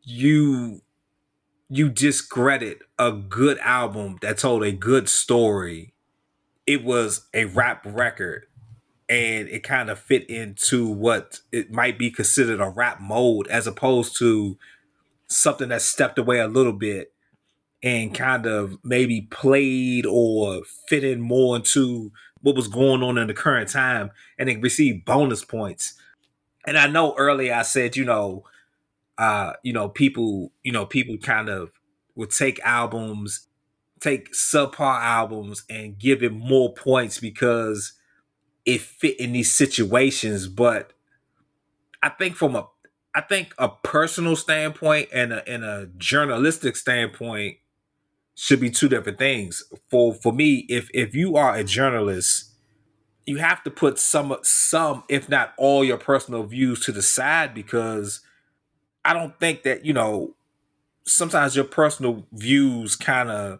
[0.03, 0.81] you
[1.69, 5.93] you discredit a good album that told a good story.
[6.65, 8.45] It was a rap record
[9.09, 13.65] and it kind of fit into what it might be considered a rap mode as
[13.65, 14.57] opposed to
[15.27, 17.11] something that stepped away a little bit
[17.81, 23.27] and kind of maybe played or fit in more into what was going on in
[23.27, 25.95] the current time and it received bonus points.
[26.67, 28.43] And I know earlier I said, you know,
[29.17, 31.71] uh, you know, people, you know, people kind of
[32.15, 33.47] would take albums,
[33.99, 37.93] take subpar albums and give it more points because
[38.69, 40.47] it fit in these situations.
[40.47, 40.93] But
[42.01, 42.67] I think from a
[43.15, 47.57] I think a personal standpoint and a, and a journalistic standpoint
[48.35, 49.63] should be two different things.
[49.89, 52.51] For for me, if if you are a journalist,
[53.25, 57.53] you have to put some some, if not all, your personal views to the side
[57.53, 58.21] because
[59.03, 60.35] I don't think that you know
[61.05, 63.59] sometimes your personal views kind of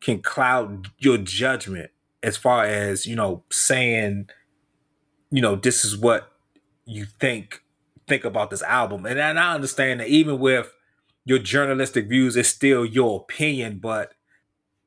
[0.00, 1.90] can cloud your judgment
[2.26, 4.28] as far as you know saying
[5.30, 6.32] you know this is what
[6.84, 7.62] you think
[8.06, 9.06] think about this album.
[9.06, 10.72] And, and i understand that even with
[11.24, 14.12] your journalistic views it's still your opinion but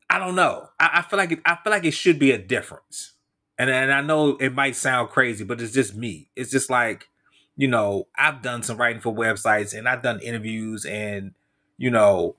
[0.10, 0.68] i don't know.
[0.80, 3.14] I, I feel like it, i feel like it should be a difference.
[3.58, 6.30] And, and i know it might sound crazy but it's just me.
[6.36, 7.08] It's just like
[7.56, 11.34] you know i've done some writing for websites and i've done interviews and
[11.78, 12.38] you know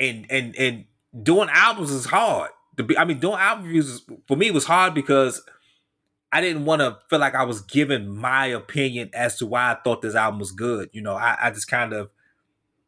[0.00, 0.84] and and and
[1.22, 4.94] doing albums is hard to be i mean doing album reviews for me was hard
[4.94, 5.42] because
[6.32, 9.74] I didn't want to feel like I was giving my opinion as to why I
[9.74, 10.88] thought this album was good.
[10.92, 12.10] You know, I, I just kind of,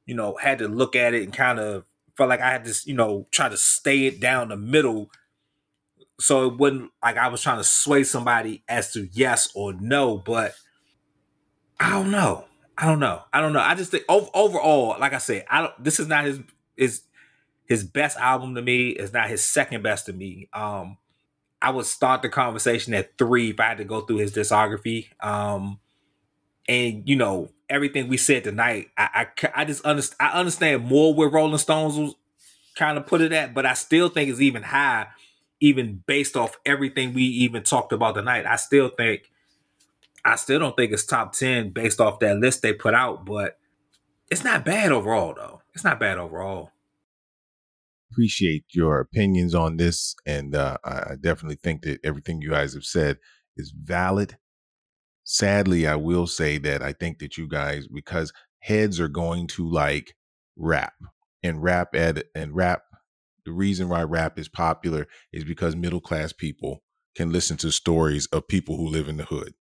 [0.06, 1.84] you know, had to look at it and kind of
[2.16, 5.10] felt like I had to, you know, try to stay it down the middle.
[6.20, 10.18] So it wouldn't like I was trying to sway somebody as to yes or no,
[10.18, 10.54] but
[11.80, 12.44] I don't know.
[12.78, 13.22] I don't know.
[13.32, 13.60] I don't know.
[13.60, 15.82] I just think overall, like I said, I don't.
[15.82, 16.40] This is not his
[16.76, 17.02] his
[17.72, 18.90] his best album to me.
[18.90, 20.46] is not his second best to me.
[20.52, 20.98] Um,
[21.62, 25.06] I would start the conversation at three if I had to go through his discography.
[25.24, 25.80] Um,
[26.68, 30.18] and you know everything we said tonight, I I, I just understand.
[30.20, 32.14] I understand more where Rolling Stones was
[32.76, 35.06] kind of put it at, but I still think it's even high,
[35.60, 38.44] even based off everything we even talked about tonight.
[38.44, 39.30] I still think,
[40.26, 43.56] I still don't think it's top ten based off that list they put out, but
[44.30, 45.62] it's not bad overall though.
[45.74, 46.71] It's not bad overall
[48.12, 52.84] appreciate your opinions on this, and uh, I definitely think that everything you guys have
[52.84, 53.18] said
[53.56, 54.36] is valid.
[55.24, 59.68] Sadly, I will say that I think that you guys, because heads are going to
[59.68, 60.14] like
[60.56, 60.94] rap
[61.42, 62.82] and rap ed and rap.
[63.44, 66.82] The reason why rap is popular is because middle class people
[67.16, 69.54] can listen to stories of people who live in the hood,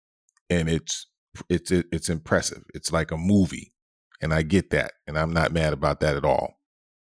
[0.49, 1.07] and it's
[1.49, 2.63] it's it's impressive.
[2.73, 3.73] It's like a movie,
[4.21, 6.60] and I get that, and I'm not mad about that at all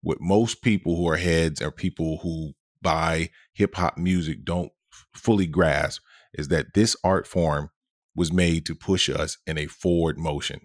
[0.04, 2.52] what most people who are heads or people who
[2.82, 4.72] buy hip hop music don't
[5.16, 6.02] fully grasp
[6.34, 7.70] is that this art form
[8.16, 10.60] was made to push us in a forward motion.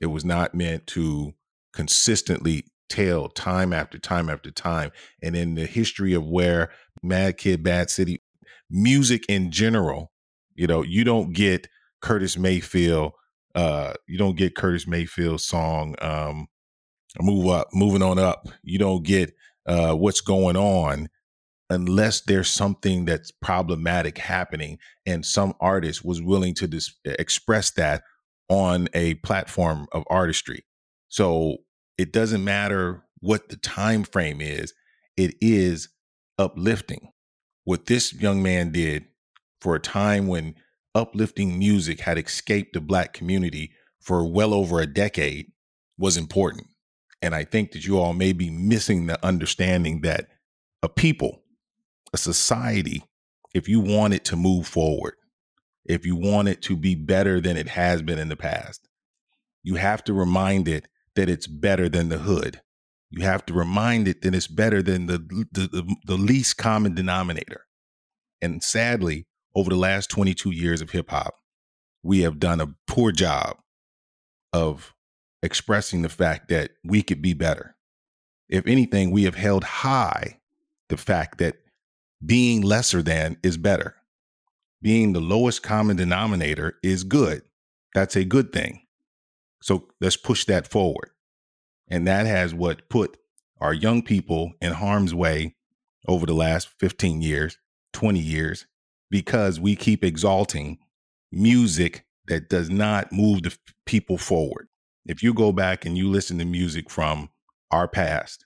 [0.00, 1.34] It was not meant to
[1.72, 4.90] consistently tell time after time after time.
[5.22, 6.70] And in the history of where
[7.02, 8.22] Mad Kid, Bad City,
[8.70, 10.12] music in general,
[10.54, 11.68] you know, you don't get
[12.00, 13.12] Curtis Mayfield,
[13.54, 16.48] uh, you don't get Curtis Mayfield's song, um,
[17.20, 18.48] move up, moving on up.
[18.62, 19.34] You don't get
[19.66, 21.08] uh, what's going on
[21.68, 28.02] unless there's something that's problematic happening, and some artist was willing to dis- express that
[28.48, 30.64] on a platform of artistry.
[31.08, 31.58] So
[31.98, 34.72] it doesn't matter what the time frame is;
[35.16, 35.88] it is
[36.38, 37.10] uplifting.
[37.64, 39.06] What this young man did
[39.60, 40.54] for a time when
[40.94, 45.50] uplifting music had escaped the black community for well over a decade
[45.98, 46.68] was important.
[47.26, 50.28] And I think that you all may be missing the understanding that
[50.80, 51.42] a people,
[52.12, 53.02] a society,
[53.52, 55.14] if you want it to move forward,
[55.84, 58.88] if you want it to be better than it has been in the past,
[59.64, 62.60] you have to remind it that it's better than the hood.
[63.10, 65.18] You have to remind it that it's better than the,
[65.50, 67.62] the, the, least common denominator.
[68.40, 71.34] And sadly, over the last 22 years of hip hop,
[72.04, 73.56] we have done a poor job
[74.52, 74.94] of
[75.42, 77.76] expressing the fact that we could be better.
[78.48, 80.40] If anything, we have held high
[80.88, 81.56] the fact that
[82.24, 83.96] being lesser than is better.
[84.82, 87.42] Being the lowest common denominator is good.
[87.94, 88.82] That's a good thing.
[89.62, 91.10] So let's push that forward.
[91.88, 93.16] And that has what put
[93.60, 95.56] our young people in harm's way
[96.06, 97.58] over the last 15 years,
[97.92, 98.66] 20 years,
[99.10, 100.78] because we keep exalting
[101.32, 103.56] music that does not move the
[103.86, 104.68] people forward
[105.06, 107.30] if you go back and you listen to music from
[107.70, 108.44] our past,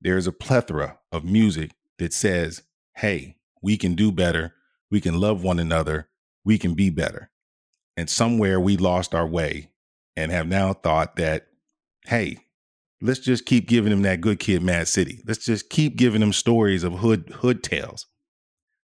[0.00, 2.62] there's a plethora of music that says,
[2.96, 4.54] hey, we can do better.
[4.90, 6.08] We can love one another.
[6.44, 7.30] we can be better.
[7.96, 9.70] And somewhere we lost our way
[10.16, 11.46] and have now thought that,
[12.06, 12.38] hey,
[13.00, 15.22] let's just keep giving them that good kid mad city.
[15.26, 18.06] Let's just keep giving them stories of hood hood tales.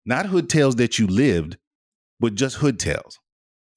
[0.06, 1.58] Not hood tales that you lived,
[2.20, 3.20] but just hood tales.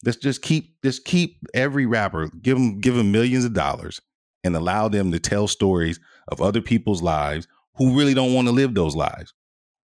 [0.05, 4.01] Let's just keep just keep every rapper give them give them millions of dollars
[4.44, 8.53] and allow them to tell stories of other people's lives who really don't want to
[8.53, 9.34] live those lives.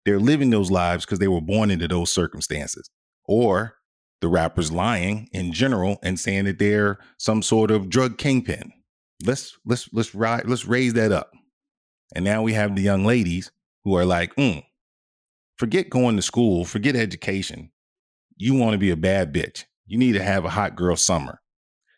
[0.06, 2.90] They're living those lives because they were born into those circumstances.
[3.26, 3.76] Or
[4.22, 8.72] the rappers lying in general and saying that they're some sort of drug kingpin.
[9.26, 11.32] Let's let's let's ride, let's raise that up.
[12.16, 13.52] And now we have the young ladies
[13.84, 14.64] who are like, mm,
[15.58, 17.72] forget going to school, forget education.
[18.38, 19.66] You want to be a bad bitch.
[19.86, 21.42] You need to have a hot girl summer.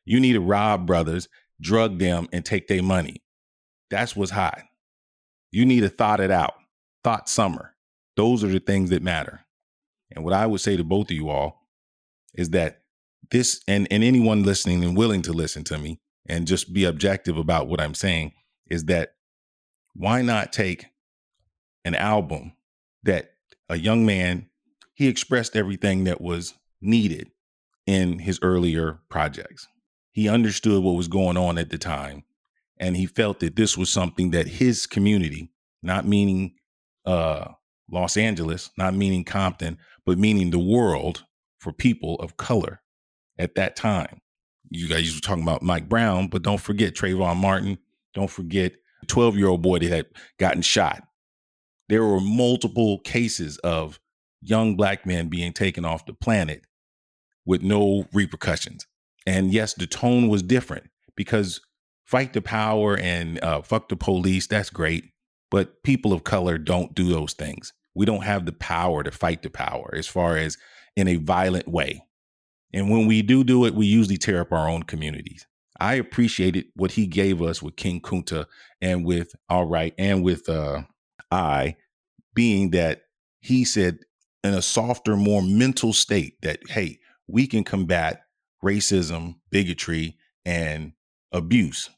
[0.06, 1.28] You need to rob brothers,
[1.62, 3.24] drug them, and take their money.
[3.90, 4.62] That's what's hot.
[5.52, 6.54] You need to thought it out.
[7.04, 7.76] Thought summer.
[8.16, 9.42] Those are the things that matter.
[10.12, 11.68] And what I would say to both of you all
[12.34, 12.82] is that
[13.32, 17.38] this and, and anyone listening and willing to listen to me and just be objective
[17.38, 18.34] about what I'm saying
[18.68, 19.16] is that
[19.94, 20.88] why not take
[21.84, 22.54] an album
[23.04, 23.32] that
[23.70, 24.50] a young man
[24.94, 27.30] he expressed everything that was needed
[27.86, 29.68] in his earlier projects.
[30.12, 32.24] He understood what was going on at the time
[32.78, 36.56] and he felt that this was something that his community, not meaning
[37.06, 37.46] uh,
[37.90, 41.24] Los Angeles, not meaning Compton, but meaning the world
[41.60, 42.82] for people of color
[43.38, 44.22] at that time.
[44.70, 47.78] You guys were talking about Mike Brown, but don't forget Trayvon Martin.
[48.14, 50.06] Don't forget the 12 year old boy that had
[50.40, 51.04] gotten shot.
[51.88, 54.00] There were multiple cases of
[54.42, 56.66] young black men being taken off the planet
[57.46, 58.86] with no repercussions.
[59.26, 61.62] And yes, the tone was different because
[62.06, 65.06] fight the power and uh, fuck the police, that's great.
[65.52, 67.74] But people of color don't do those things.
[67.94, 70.58] We don't have the power to fight the power as far as
[70.96, 72.04] in a violent way.
[72.74, 75.46] And when we do do it, we usually tear up our own communities.
[75.80, 78.46] I appreciated what he gave us with King Kunta
[78.82, 80.84] and with All Right and with uh,
[81.32, 81.76] I,
[82.34, 83.04] being that
[83.40, 84.00] he said
[84.44, 88.24] in a softer, more mental state that, hey, we can combat
[88.64, 90.94] racism, bigotry, and
[91.32, 91.90] abuse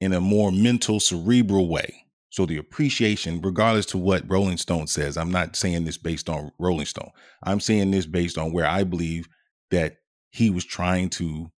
[0.00, 2.04] in a more mental, cerebral way.
[2.30, 6.52] So the appreciation, regardless to what Rolling Stone says, I'm not saying this based on
[6.58, 7.10] Rolling Stone.
[7.42, 9.28] I'm saying this based on where I believe
[9.70, 9.98] that
[10.30, 11.50] he was trying to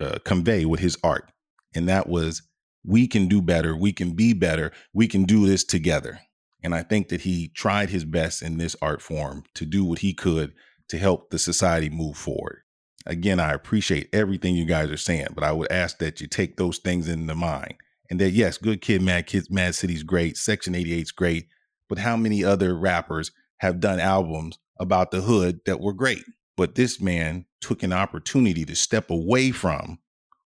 [0.00, 1.32] uh, convey with his art,
[1.74, 2.42] and that was
[2.84, 6.20] we can do better, we can be better, we can do this together.
[6.62, 10.00] And I think that he tried his best in this art form to do what
[10.00, 10.52] he could
[10.92, 12.64] to help the society move forward.
[13.06, 16.58] Again, I appreciate everything you guys are saying, but I would ask that you take
[16.58, 17.76] those things into mind
[18.10, 21.46] and that yes, Good Kid, Mad Kids, Mad City's great, Section 88's great,
[21.88, 23.30] but how many other rappers
[23.60, 26.24] have done albums about the hood that were great?
[26.58, 29.98] But this man took an opportunity to step away from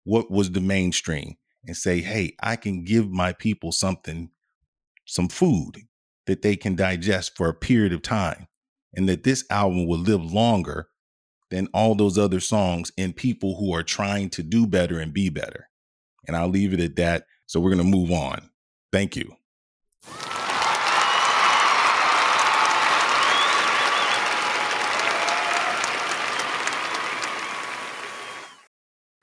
[0.05, 1.37] what was the mainstream
[1.67, 4.31] and say, hey, I can give my people something,
[5.05, 5.83] some food
[6.27, 8.47] that they can digest for a period of time,
[8.95, 10.89] and that this album will live longer
[11.51, 15.29] than all those other songs in people who are trying to do better and be
[15.29, 15.69] better.
[16.27, 17.25] And I'll leave it at that.
[17.47, 18.51] So we're going to move on.
[18.93, 19.37] Thank you.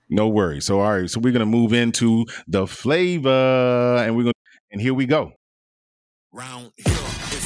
[0.10, 0.66] No worries.
[0.66, 4.34] So all right, so we're gonna move into the flavor, and we're gonna
[4.72, 5.34] and here we go.
[6.32, 6.96] Round here,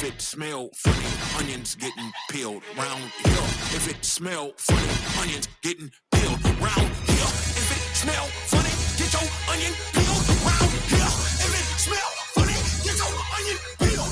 [0.02, 1.06] if it smell funny,
[1.38, 2.62] onions getting peeled.
[2.76, 4.90] Round here, if it smell funny,
[5.22, 6.42] onions getting peeled.
[6.58, 10.26] Round here, if it smell funny, get your onion peeled.
[10.42, 11.12] Round here,
[11.46, 14.10] if it smell funny, get your onion peeled.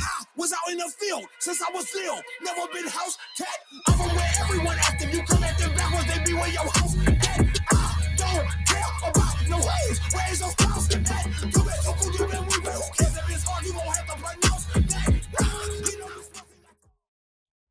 [0.00, 2.22] I was out in the field since I was little.
[2.42, 3.58] Never been house cat.
[3.86, 6.96] I'm from where everyone after you come at them backwards, they be where your house
[7.04, 7.44] at.
[7.70, 10.88] I don't care about no ways, ways of spouse.
[10.88, 11.57] Hey,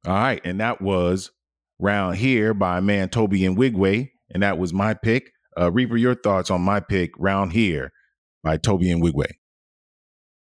[0.08, 1.32] All right, and that was
[1.80, 5.34] round here by man Tobe Nwigwe, and that was my pick.
[5.60, 7.92] Uh, Reaper, your thoughts on my pick, round here
[8.42, 9.26] by Tobe Nwigwe.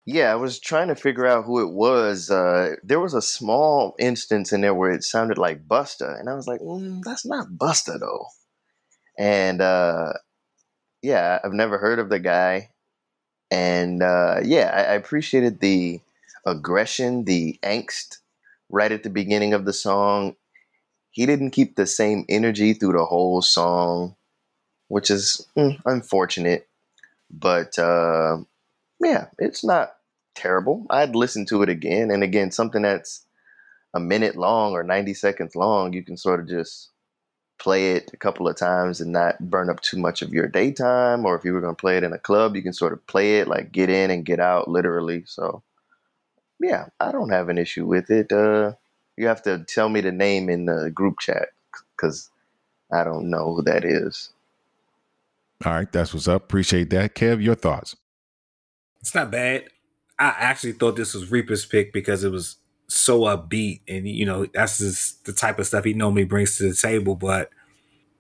[0.06, 2.30] Yeah, I was trying to figure out who it was.
[2.30, 6.34] Uh, there was a small instance in there where it sounded like Busta, and I
[6.34, 8.26] was like, mm, "That's not Busta, though."
[9.18, 10.12] And uh,
[11.02, 12.70] yeah, I've never heard of the guy,
[13.50, 16.00] and uh, yeah, I, I appreciated the
[16.46, 18.18] aggression, the angst
[18.70, 20.36] right at the beginning of the song.
[21.10, 24.16] He didn't keep the same energy through the whole song,
[24.88, 26.68] which is mm, unfortunate.
[27.30, 28.38] But uh,
[29.00, 29.96] yeah, it's not
[30.34, 30.86] terrible.
[30.90, 32.50] I'd listen to it again and again.
[32.50, 33.26] Something that's
[33.94, 36.90] a minute long or 90 seconds long, you can sort of just
[37.58, 41.24] play it a couple of times and not burn up too much of your daytime.
[41.24, 43.06] Or if you were going to play it in a club, you can sort of
[43.06, 45.24] play it like get in and get out literally.
[45.26, 45.62] So,
[46.60, 48.32] yeah, I don't have an issue with it.
[48.32, 48.72] Uh,
[49.16, 51.48] you have to tell me the name in the group chat
[51.96, 52.30] because
[52.92, 54.30] I don't know who that is.
[55.64, 56.44] All right, that's what's up.
[56.44, 57.14] Appreciate that.
[57.14, 57.96] Kev, your thoughts?
[59.00, 59.64] It's not bad.
[60.18, 62.56] I actually thought this was Reaper's pick because it was
[62.88, 66.68] so upbeat, and you know that's just the type of stuff he normally brings to
[66.68, 67.14] the table.
[67.14, 67.50] But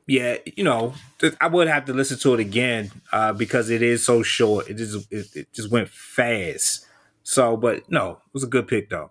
[0.06, 0.94] yeah, you know,
[1.40, 4.68] I would have to listen to it again uh, because it is so short.
[4.68, 6.86] It just it, it just went fast.
[7.28, 9.10] So, but no, it was a good pick though.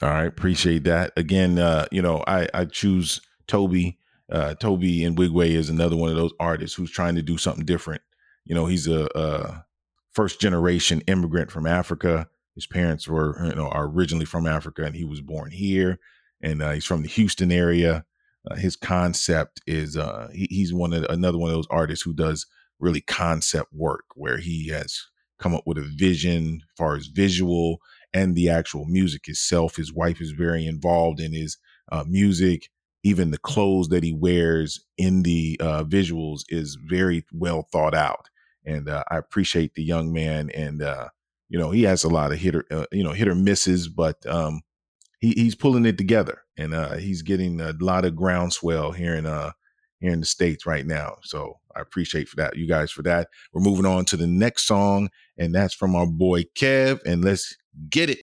[0.00, 1.12] All right, appreciate that.
[1.16, 3.94] Again, uh, you know, I I choose Tobe.
[4.30, 8.02] Uh, Tobe Nwigwe is another one of those artists who's trying to do something different.
[8.44, 9.64] You know, he's a, a
[10.12, 12.28] first generation immigrant from Africa.
[12.54, 15.98] His parents were, you know, are originally from Africa, and he was born here.
[16.40, 18.04] And uh, he's from the Houston area.
[18.48, 22.12] Uh, his concept is uh, he, he's one of another one of those artists who
[22.12, 22.46] does
[22.78, 25.08] really concept work, where he has
[25.42, 27.78] come up with a vision as far as visual
[28.14, 29.76] and the actual music itself.
[29.76, 31.58] His wife is very involved in his
[31.90, 32.68] uh, music.
[33.04, 38.28] Even the clothes that he wears in the uh, visuals is very well thought out
[38.64, 40.50] and uh, I appreciate the young man.
[40.50, 41.08] And uh,
[41.48, 44.24] you know, he has a lot of hitter, uh, you know, hit or misses, but
[44.26, 44.62] um,
[45.20, 49.26] he, he's pulling it together, and uh, he's getting a lot of groundswell here in
[49.26, 49.52] uh
[50.00, 51.16] here in the states right now.
[51.22, 53.28] So I appreciate for that, you guys, for that.
[53.52, 55.10] We're moving on to the next song,
[55.42, 57.56] and that's from our boy Kev, and let's
[57.90, 58.22] get it.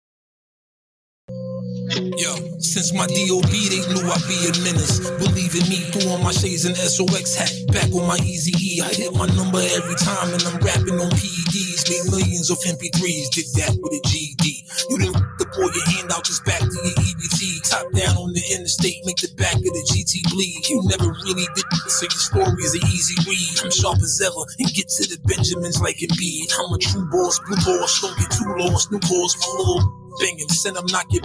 [1.97, 5.01] Yo, since my DOB, they knew I'd be a menace.
[5.17, 7.53] Believe in me, threw on my shades and SOX hat.
[7.73, 11.11] Back on my Easy E, I hit my number every time, and I'm rapping on
[11.11, 11.89] PEDs.
[11.89, 14.45] Made millions of MP3s, did that with a GD.
[14.91, 17.69] You didn't deploy your hand out, just back to your EBT.
[17.69, 20.69] Top down on the interstate, make the back of the GT bleed.
[20.69, 23.65] You never really did so your story's an easy read.
[23.65, 26.53] I'm sharp as ever, and get to the Benjamins like Embiid.
[26.59, 28.93] I'm a true boss, blue boss, don't get too lost.
[28.93, 31.23] New my little banging, send them knock your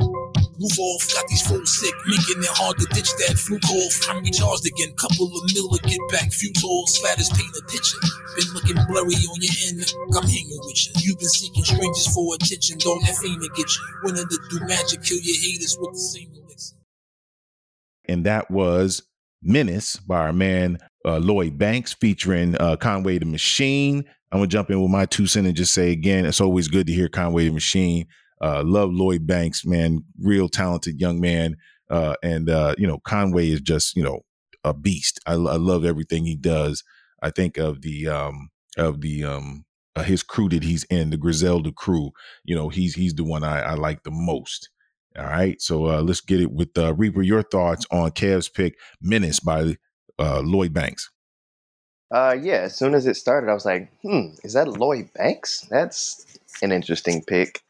[0.62, 1.02] roof off.
[1.14, 3.96] Got these fools sick, making it hard to ditch that fluke off.
[4.10, 6.30] I'm recharged again, couple of mil to get back.
[6.32, 7.98] Flat as paint a picture.
[8.38, 9.84] Been looking blurry on your end,
[10.16, 10.92] I'm hanging with you.
[11.02, 13.84] You've been seeking strangers for attention, don't let fame get you.
[14.04, 16.76] Winning to do magic, kill your haters with the same elixir.
[18.06, 19.04] And that was
[19.42, 24.06] Menace by our man uh, Lloyd Banks featuring uh, Conway the Machine.
[24.32, 26.88] I'm gonna jump in with my two cents and just say again, it's always good
[26.88, 28.08] to hear Conway the Machine
[28.42, 31.58] uh, love Lloyd Banks, man, real talented young man.
[31.90, 34.22] Uh, and uh, you know, Conway is just you know
[34.64, 35.20] a beast.
[35.26, 36.84] I, I, love everything he does.
[37.22, 39.66] I think of the um, of the um,
[39.96, 42.12] uh, his crew that he's in, the Griselda crew.
[42.44, 44.70] You know, he's he's the one I, I like the most.
[45.18, 47.22] All right, so uh, let's get it with uh, Reaper.
[47.22, 49.76] Your thoughts on Cavs pick, "Menace" by
[50.18, 51.12] uh, Lloyd Banks.
[52.10, 52.62] Uh, yeah.
[52.62, 55.68] As soon as it started, I was like, "Hmm, is that Lloyd Banks?
[55.70, 56.26] That's
[56.62, 57.62] an interesting pick."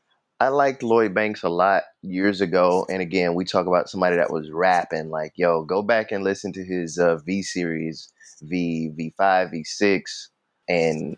[0.42, 4.32] I liked Lloyd Banks a lot years ago, and again, we talk about somebody that
[4.32, 5.12] was rapping.
[5.12, 8.12] Like, yo, go back and listen to his uh, V series,
[8.42, 10.30] V V five, V six,
[10.68, 11.16] and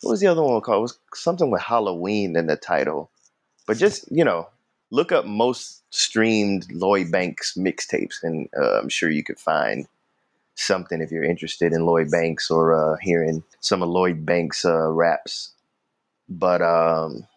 [0.00, 0.78] what was the other one called?
[0.78, 3.12] It was something with Halloween in the title.
[3.64, 4.48] But just you know,
[4.90, 9.86] look up most streamed Lloyd Banks mixtapes, and uh, I'm sure you could find
[10.56, 14.90] something if you're interested in Lloyd Banks or uh, hearing some of Lloyd Banks' uh,
[14.90, 15.52] raps.
[16.28, 17.28] But um,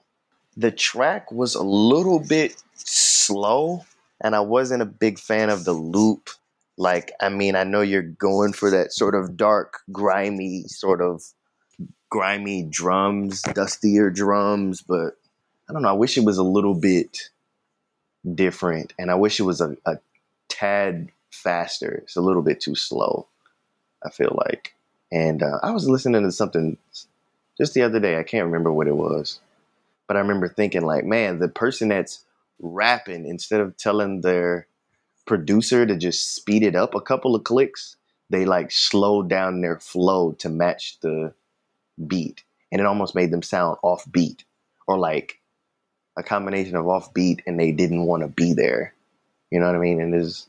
[0.57, 3.85] the track was a little bit slow
[4.21, 6.29] and I wasn't a big fan of the loop.
[6.77, 11.23] Like, I mean, I know you're going for that sort of dark, grimy, sort of
[12.09, 15.17] grimy drums, dustier drums, but
[15.69, 15.89] I don't know.
[15.89, 17.29] I wish it was a little bit
[18.33, 19.97] different and I wish it was a, a
[20.49, 22.01] tad faster.
[22.03, 23.27] It's a little bit too slow,
[24.03, 24.73] I feel like.
[25.11, 26.77] And uh, I was listening to something
[27.57, 28.17] just the other day.
[28.17, 29.39] I can't remember what it was.
[30.07, 32.23] But I remember thinking, like, man, the person that's
[32.59, 34.67] rapping, instead of telling their
[35.25, 37.97] producer to just speed it up a couple of clicks,
[38.29, 41.33] they like slowed down their flow to match the
[42.07, 42.43] beat.
[42.71, 44.43] And it almost made them sound off beat
[44.87, 45.39] or like
[46.17, 48.93] a combination of off beat and they didn't want to be there.
[49.51, 50.01] You know what I mean?
[50.01, 50.47] And there's,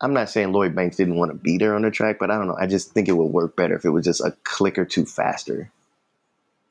[0.00, 2.36] I'm not saying Lloyd Banks didn't want to be there on the track, but I
[2.36, 2.56] don't know.
[2.58, 5.06] I just think it would work better if it was just a click or two
[5.06, 5.70] faster.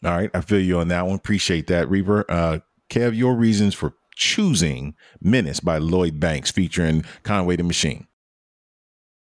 [0.04, 1.16] All right, I feel you on that one.
[1.16, 2.26] Appreciate that, Reaper.
[2.30, 2.60] Uh,
[2.90, 8.08] Kev, your reasons for choosing "Menace" by Lloyd Banks, featuring Conway the Machine.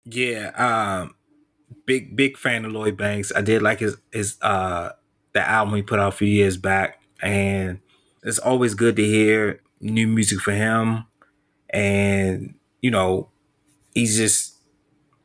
[0.05, 1.15] Yeah, um,
[1.85, 3.31] big big fan of Lloyd Banks.
[3.35, 4.91] I did like his his uh
[5.33, 7.79] the album he put out a few years back, and
[8.23, 11.05] it's always good to hear new music for him.
[11.69, 13.29] And you know,
[13.93, 14.55] he's just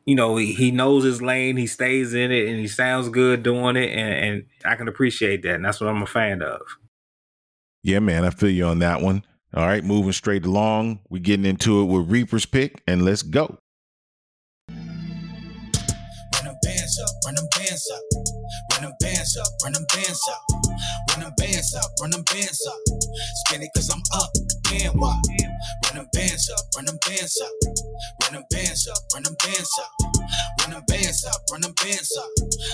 [0.05, 3.43] you know, he, he knows his lane, he stays in it, and he sounds good
[3.43, 6.61] doing it, and, and I can appreciate that, and that's what I'm a fan of.
[7.83, 9.23] Yeah, man, I feel you on that one.
[9.53, 13.57] All right, moving straight along, we're getting into it with Reaper's pick, and let's go.
[14.69, 14.77] Run
[16.43, 18.34] them bands up, run them bands up.
[18.75, 20.43] Run them bands up, run them bands up.
[21.09, 22.79] Run them bands up, run them bands up.
[23.47, 24.31] Spin it cause I'm up,
[24.73, 25.15] and what?
[25.85, 27.51] Run them bands up, run them bands up.
[28.23, 29.91] Run them bands up, run them bands up.
[30.59, 32.29] Run them bands up, run them bands up.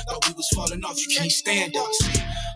[0.10, 1.98] Thought we was falling off, you can't stand us.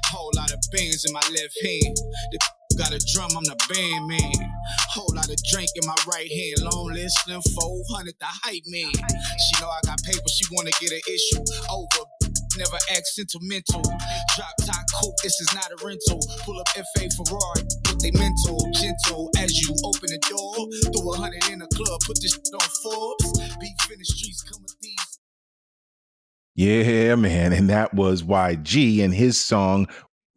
[0.09, 1.97] Whole lot of bands in my left hand.
[2.31, 2.39] The
[2.77, 4.51] got a drum, I'm the band man.
[4.89, 6.65] Whole lot of drink in my right hand.
[6.73, 8.91] Long list, slim 400, the hype man.
[8.91, 11.39] She know I got paper, she wanna get an issue
[11.69, 12.14] over.
[12.57, 13.81] Never act sentimental.
[14.35, 16.19] Drop top coupe, this is not a rental.
[16.43, 19.29] Pull up FA Ferrari, put they mental, gentle.
[19.37, 22.69] As you open the door, throw a hundred in the club, put this shit on
[22.81, 23.39] Forbes.
[23.59, 25.19] Beef in the streets, come with these.
[26.55, 27.51] Yeah, man.
[27.51, 29.87] And that was YG and his song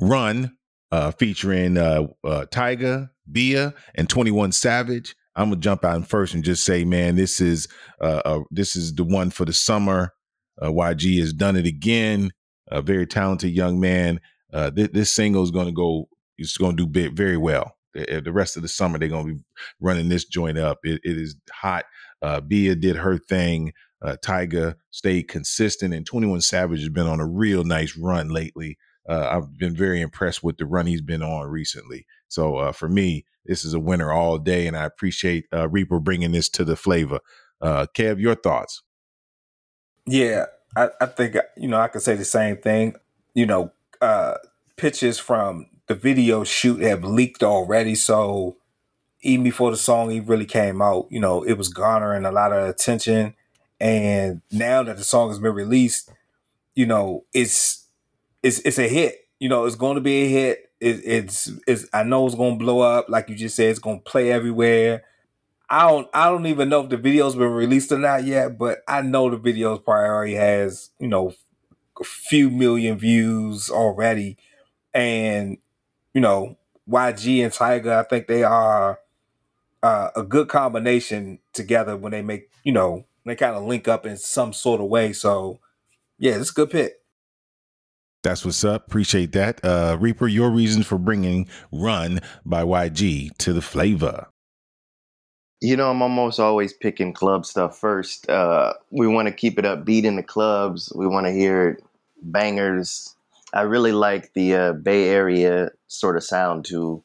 [0.00, 0.56] Run,
[0.90, 5.14] uh, featuring uh, uh, Tyga, Bia, and 21 Savage.
[5.36, 7.68] I'm gonna jump out first and just say, man, this is
[8.00, 10.12] uh, uh this is the one for the summer.
[10.60, 12.30] Uh, YG has done it again.
[12.70, 14.20] A very talented young man.
[14.52, 16.08] Uh, th- this single is gonna go.
[16.36, 17.76] It's gonna do bit very well.
[17.94, 19.40] The, the rest of the summer, they're gonna be
[19.80, 20.78] running this joint up.
[20.82, 21.84] it, it is hot.
[22.22, 23.72] Uh, Bia did her thing.
[24.00, 28.78] Uh, Tyga stayed consistent, and 21 Savage has been on a real nice run lately.
[29.08, 32.06] Uh, I've been very impressed with the run he's been on recently.
[32.28, 35.98] So uh, for me, this is a winner all day, and I appreciate uh, Reaper
[35.98, 37.20] bringing this to the flavor.
[37.60, 38.82] Uh, Kev, your thoughts?
[40.08, 42.96] Yeah, I, I think you know I could say the same thing.
[43.34, 44.34] You know, uh,
[44.76, 48.56] pictures from the video shoot have leaked already, so
[49.22, 52.52] even before the song even really came out, you know, it was garnering a lot
[52.52, 53.34] of attention.
[53.80, 56.10] And now that the song has been released,
[56.74, 57.86] you know, it's
[58.42, 59.16] it's it's a hit.
[59.40, 60.70] You know, it's going to be a hit.
[60.80, 63.08] It, it's it's I know it's going to blow up.
[63.08, 65.04] Like you just said, it's going to play everywhere.
[65.70, 68.78] I don't I don't even know if the video's been released or not yet, but
[68.88, 71.34] I know the video's probably already has you know
[72.00, 74.38] a few million views already,
[74.94, 75.58] and
[76.14, 76.56] you know
[76.88, 79.00] YG and Tyga, I think they are
[79.82, 84.06] uh, a good combination together when they make you know they kind of link up
[84.06, 85.12] in some sort of way.
[85.12, 85.60] So
[86.18, 86.94] yeah, it's a good pick.
[88.22, 88.86] That's what's up.
[88.86, 89.64] Appreciate that.
[89.64, 94.28] Uh, Reaper, your reasons for bringing Run by YG to the flavor.
[95.60, 98.30] You know, I'm almost always picking club stuff first.
[98.30, 100.92] Uh, we want to keep it upbeat in the clubs.
[100.94, 101.80] We want to hear
[102.22, 103.16] bangers.
[103.52, 107.02] I really like the uh, Bay Area sort of sound too.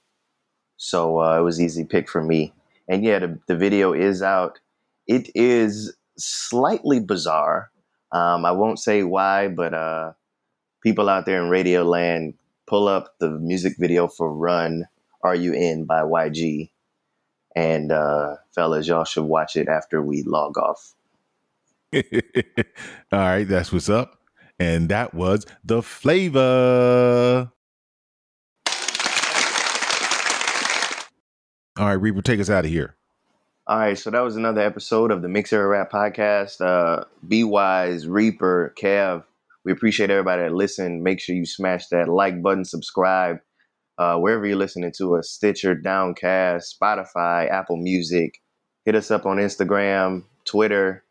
[0.77, 2.53] So uh, it was easy pick for me.
[2.87, 4.59] And yeah, the, the video is out.
[5.07, 7.71] It is slightly bizarre.
[8.11, 10.13] Um, I won't say why, but uh,
[10.83, 12.35] people out there in radio land,
[12.67, 14.85] pull up the music video for Run,
[15.23, 16.69] Are You In by YG.
[17.55, 20.93] And uh, fellas, y'all should watch it after we log off.
[21.93, 22.01] All
[23.11, 24.19] right, that's what's up.
[24.59, 27.51] And that was the flavor.
[31.77, 32.95] All right, Reaper, take us out of here.
[33.65, 36.61] All right, so that was another episode of the Mix Era Rap Podcast.
[36.61, 39.23] Uh, Be Wise, Reaper, Kev,
[39.63, 41.03] we appreciate everybody that listened.
[41.03, 43.39] Make sure you smash that like button, subscribe,
[43.97, 48.41] uh, wherever you're listening to us Stitcher, Downcast, Spotify, Apple Music.
[48.85, 51.03] Hit us up on Instagram, Twitter.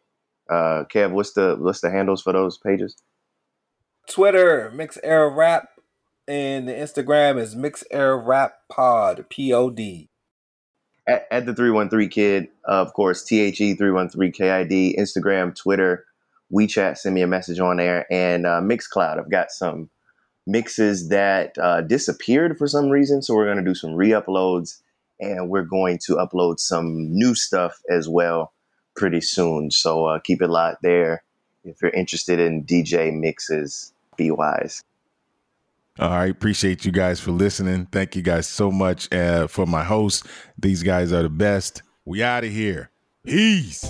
[0.50, 2.96] Uh, Kev, what's the what's the handles for those pages?
[4.09, 5.68] Twitter, Mix Era Rap,
[6.26, 10.09] and the Instagram is Mix Era Rap Pod, P O D.
[11.06, 14.96] At, at the 313 Kid, uh, of course, T H E 313 K I D,
[14.98, 16.04] Instagram, Twitter,
[16.52, 19.18] WeChat, send me a message on there, and uh, Mixcloud.
[19.18, 19.88] I've got some
[20.47, 24.81] mixes that uh, disappeared for some reason, so we're going to do some re-uploads,
[25.20, 28.52] and we're going to upload some new stuff as well
[28.97, 29.70] pretty soon.
[29.70, 31.23] So uh, keep it locked there.
[31.64, 34.82] If you're interested in DJ mixes, be wise.
[35.98, 36.31] All right.
[36.31, 37.86] Appreciate you guys for listening.
[37.93, 40.27] Thank you guys so much uh, for my hosts.
[40.59, 41.82] These guys are the best.
[42.05, 42.90] We out of here.
[43.24, 43.85] Peace.